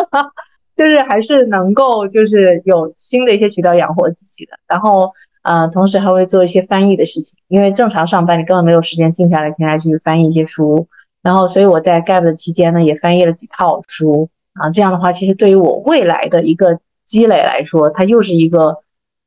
[0.76, 4.58] 就是还是能够就是有新的一些渠道养活自己的。
[4.66, 5.12] 然后。
[5.42, 10.88] 呃，同时还会做一些翻译的事情，因为正常上班你根本没有时间静下来闲下来去翻译一些书，
[11.22, 14.70] 然后所以我在 gap 的期间呢，也翻译了几套书啊。
[14.70, 18.76] 这样的话，其实对于我未来的一个积累来说，它又是一个，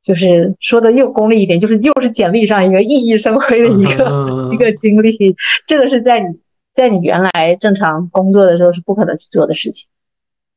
[0.02, 5.36] 就是说的又功利一点，就是又是简历上一个熠熠生辉的一个 一个经历。
[5.66, 6.38] 这个是在你
[6.74, 9.88] 在你原来正常工作的时候是不可能去做的事情。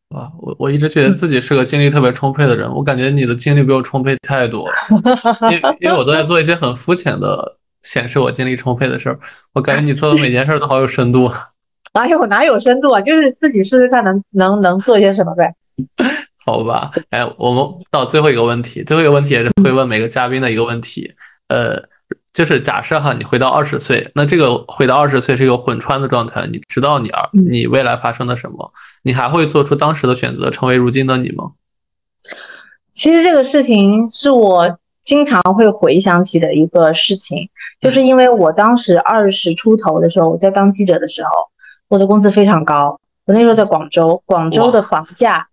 [0.09, 4.73] 哇，我我一直觉得自己是个精力特别充沛的人，我感觉你的精力比我充沛太多了，
[5.51, 9.19] 因因为我都在做一些很肤浅的显示我精力充沛的事儿，
[9.53, 11.30] 我感觉你做的每件事都好有深度。
[11.96, 13.02] 哪有哪有深度啊？
[13.02, 15.56] 就是自己试试看能能能做些什么呗。
[16.46, 21.12] 好吧，哎，我们到最后一个问题，最后一个问题也是会问每个嘉宾的一个问题，
[21.48, 21.82] 呃。
[22.36, 28.74] 就是假设哈，你回到二十岁，那这个回到二十岁是一个混穿的状态，你知道你儿你未来发生了什么，
[29.04, 31.52] 你还会做出当时的选择，成为如今的你吗？
[32.91, 41.30] 其实这个事情是我经常会回想起的一个事情，就是因为我当时二十出头的时候，我在当记者的时候，
[41.88, 45.47] 我的工资非常高，我那时候在广州，广州的房价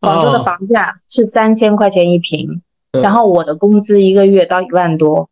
[0.00, 2.62] 广州的房价是三千块钱一平，
[2.92, 5.28] 对然后我的工资一个月到一万多，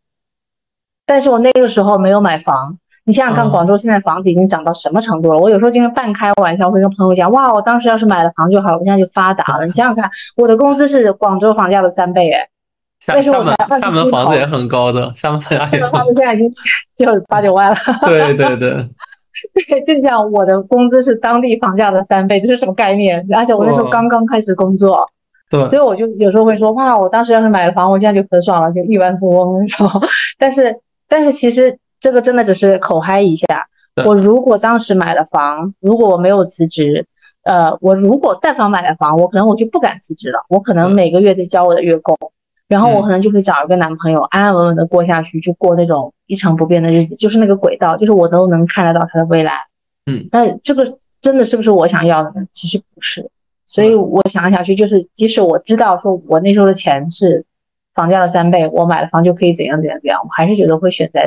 [1.05, 2.77] 但是我那个时候没有买房。
[3.07, 5.37] 你想想看，嗯广州现在房子已经涨到什么程度了？
[5.37, 9.65] 我有时候经常半开玩笑会跟朋友讲，哇，我当时要是买了房就好了，我现在就发达了。
[9.67, 12.49] 你想想看，我的工资是广州房价的三倍，哎，
[12.99, 15.59] 厦但是厦门我才厦门房子也很高的，厦门房
[16.07, 16.51] 子现在已经
[16.97, 17.77] 就八九万了。
[18.07, 18.89] 对对对，
[19.67, 23.25] 对，就像我的工资是当地房价的三倍，这是什么概念？
[23.33, 25.07] 而且我那时候刚刚开始工作，
[25.49, 29.89] 对所以我就有时候会说，哇，我当时要是买了房，我现在就很爽了，就亿万富翁那种。
[30.37, 33.47] 但是，但是其实这个真的只是口嗨一下。
[34.05, 37.05] 我如果当时买了房，如果我没有辞职，
[37.43, 42.17] 呃，我如果但凡买了房，我可能我就不敢辞职了，我可能嗯每个月得交我的月供，
[42.67, 49.53] 然后我嗯可能就会找一个男朋友，安安稳稳的过下去，就过那种一成不变的日子，就是那个轨道，就是我都能看得到他的未来。
[50.05, 52.47] 嗯，但这个真的是不是我想要的呢？
[52.51, 53.29] 其实不是。
[53.67, 57.45] 所以我想来想去，就是即使我知道说我那时候的钱是
[57.93, 61.19] 房价的三倍，我买了房就可以怎样怎样怎样，我还是觉得会选择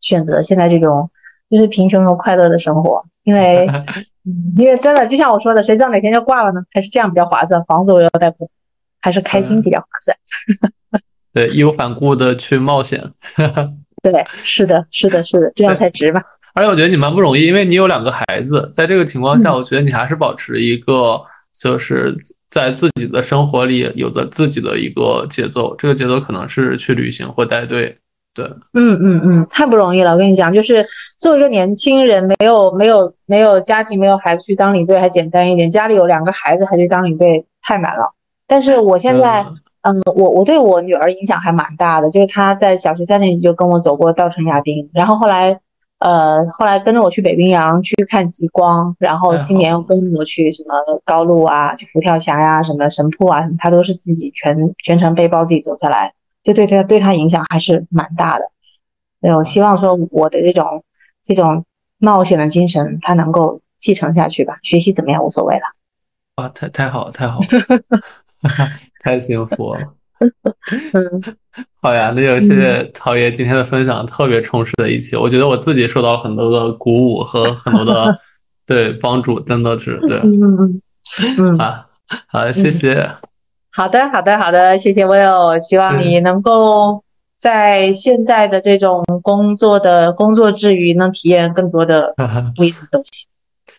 [0.00, 1.10] 选择现在这种
[1.50, 3.66] 就是贫穷又快乐的生活，因为
[4.24, 6.62] 嗯因为真的就像我说的，谁知道哪天就挂了呢？
[6.70, 8.48] 还是这样比较划算，房子我又带不，
[9.00, 10.16] 还是开心比较划算。
[11.36, 12.98] 对，义无反顾的去冒险。
[14.02, 16.22] 对，是的，是的，是的，这样才值吧。
[16.54, 21.20] 而且我觉得你蛮不容易，因为你有两个孩子，在这个情况下，嗯我觉得你还是保持一个
[21.54, 22.14] 就是
[22.48, 27.94] 在自己的生活里有着自己的一个节奏，这个节奏可能是去旅行或带队。
[28.32, 30.12] 对，嗯嗯嗯，太不容易了。
[30.12, 30.86] 我跟你讲，就是
[31.18, 38.14] 作为一个年轻人，没有没有没有家庭，没有孩子去当领队还简单一点，家里有两个孩子还去当领队太难了。
[38.46, 39.44] 但是我现在，
[39.86, 45.60] 嗯嗯，我我对我女儿影响还蛮大的，就是她在小学三年级就跟我走过稻城亚丁，然后后来，
[46.00, 50.74] 呃，后来跟着我去北冰洋去看极光，然后今年又跟着我去什么
[51.04, 56.12] 高路啊，去佛跳峡呀、什么神瀑啊，什么她都是自己全全程背包自己走下来。
[56.42, 58.50] 就对她对她影响还是蛮大的。
[59.20, 60.82] 对，我希望说我的这种
[61.22, 61.64] 这种
[61.98, 64.58] 冒险的精神，她能够继承下去吧。
[64.62, 65.62] 学习怎么样无所谓了。
[66.36, 67.46] 哇，太太好了，太好了，
[69.02, 69.80] 太幸福了。
[70.92, 71.34] 嗯
[71.80, 75.14] 好呀，那就谢谢陶爷今天的分享，特别充实的一期。
[75.14, 78.18] 我觉得我自己受到了很多的鼓舞和很多的
[78.66, 80.82] 对帮助，真的是对嗯嗯
[81.38, 81.86] 嗯，啊，
[82.28, 83.08] 好，谢谢。
[83.70, 87.04] 好的好的好的，谢谢 Will，希望你能够
[87.38, 92.14] 在现在的这种工作的工作之余，能体验更多的
[92.56, 93.26] 不一样的东西。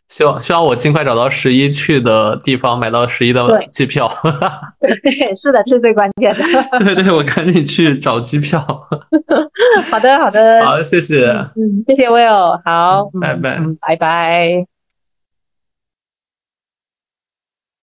[0.09, 4.09] 希望希望我尽快找到十一去的地方，买到十一的机票。
[4.79, 6.43] 对是的，这是最关键的。
[6.79, 8.59] 对对，我赶紧去找机票。
[9.91, 11.27] 好的好的，好，谢谢。
[11.55, 14.76] 嗯，谢谢 Will，好，嗯拜拜嗯，拜拜。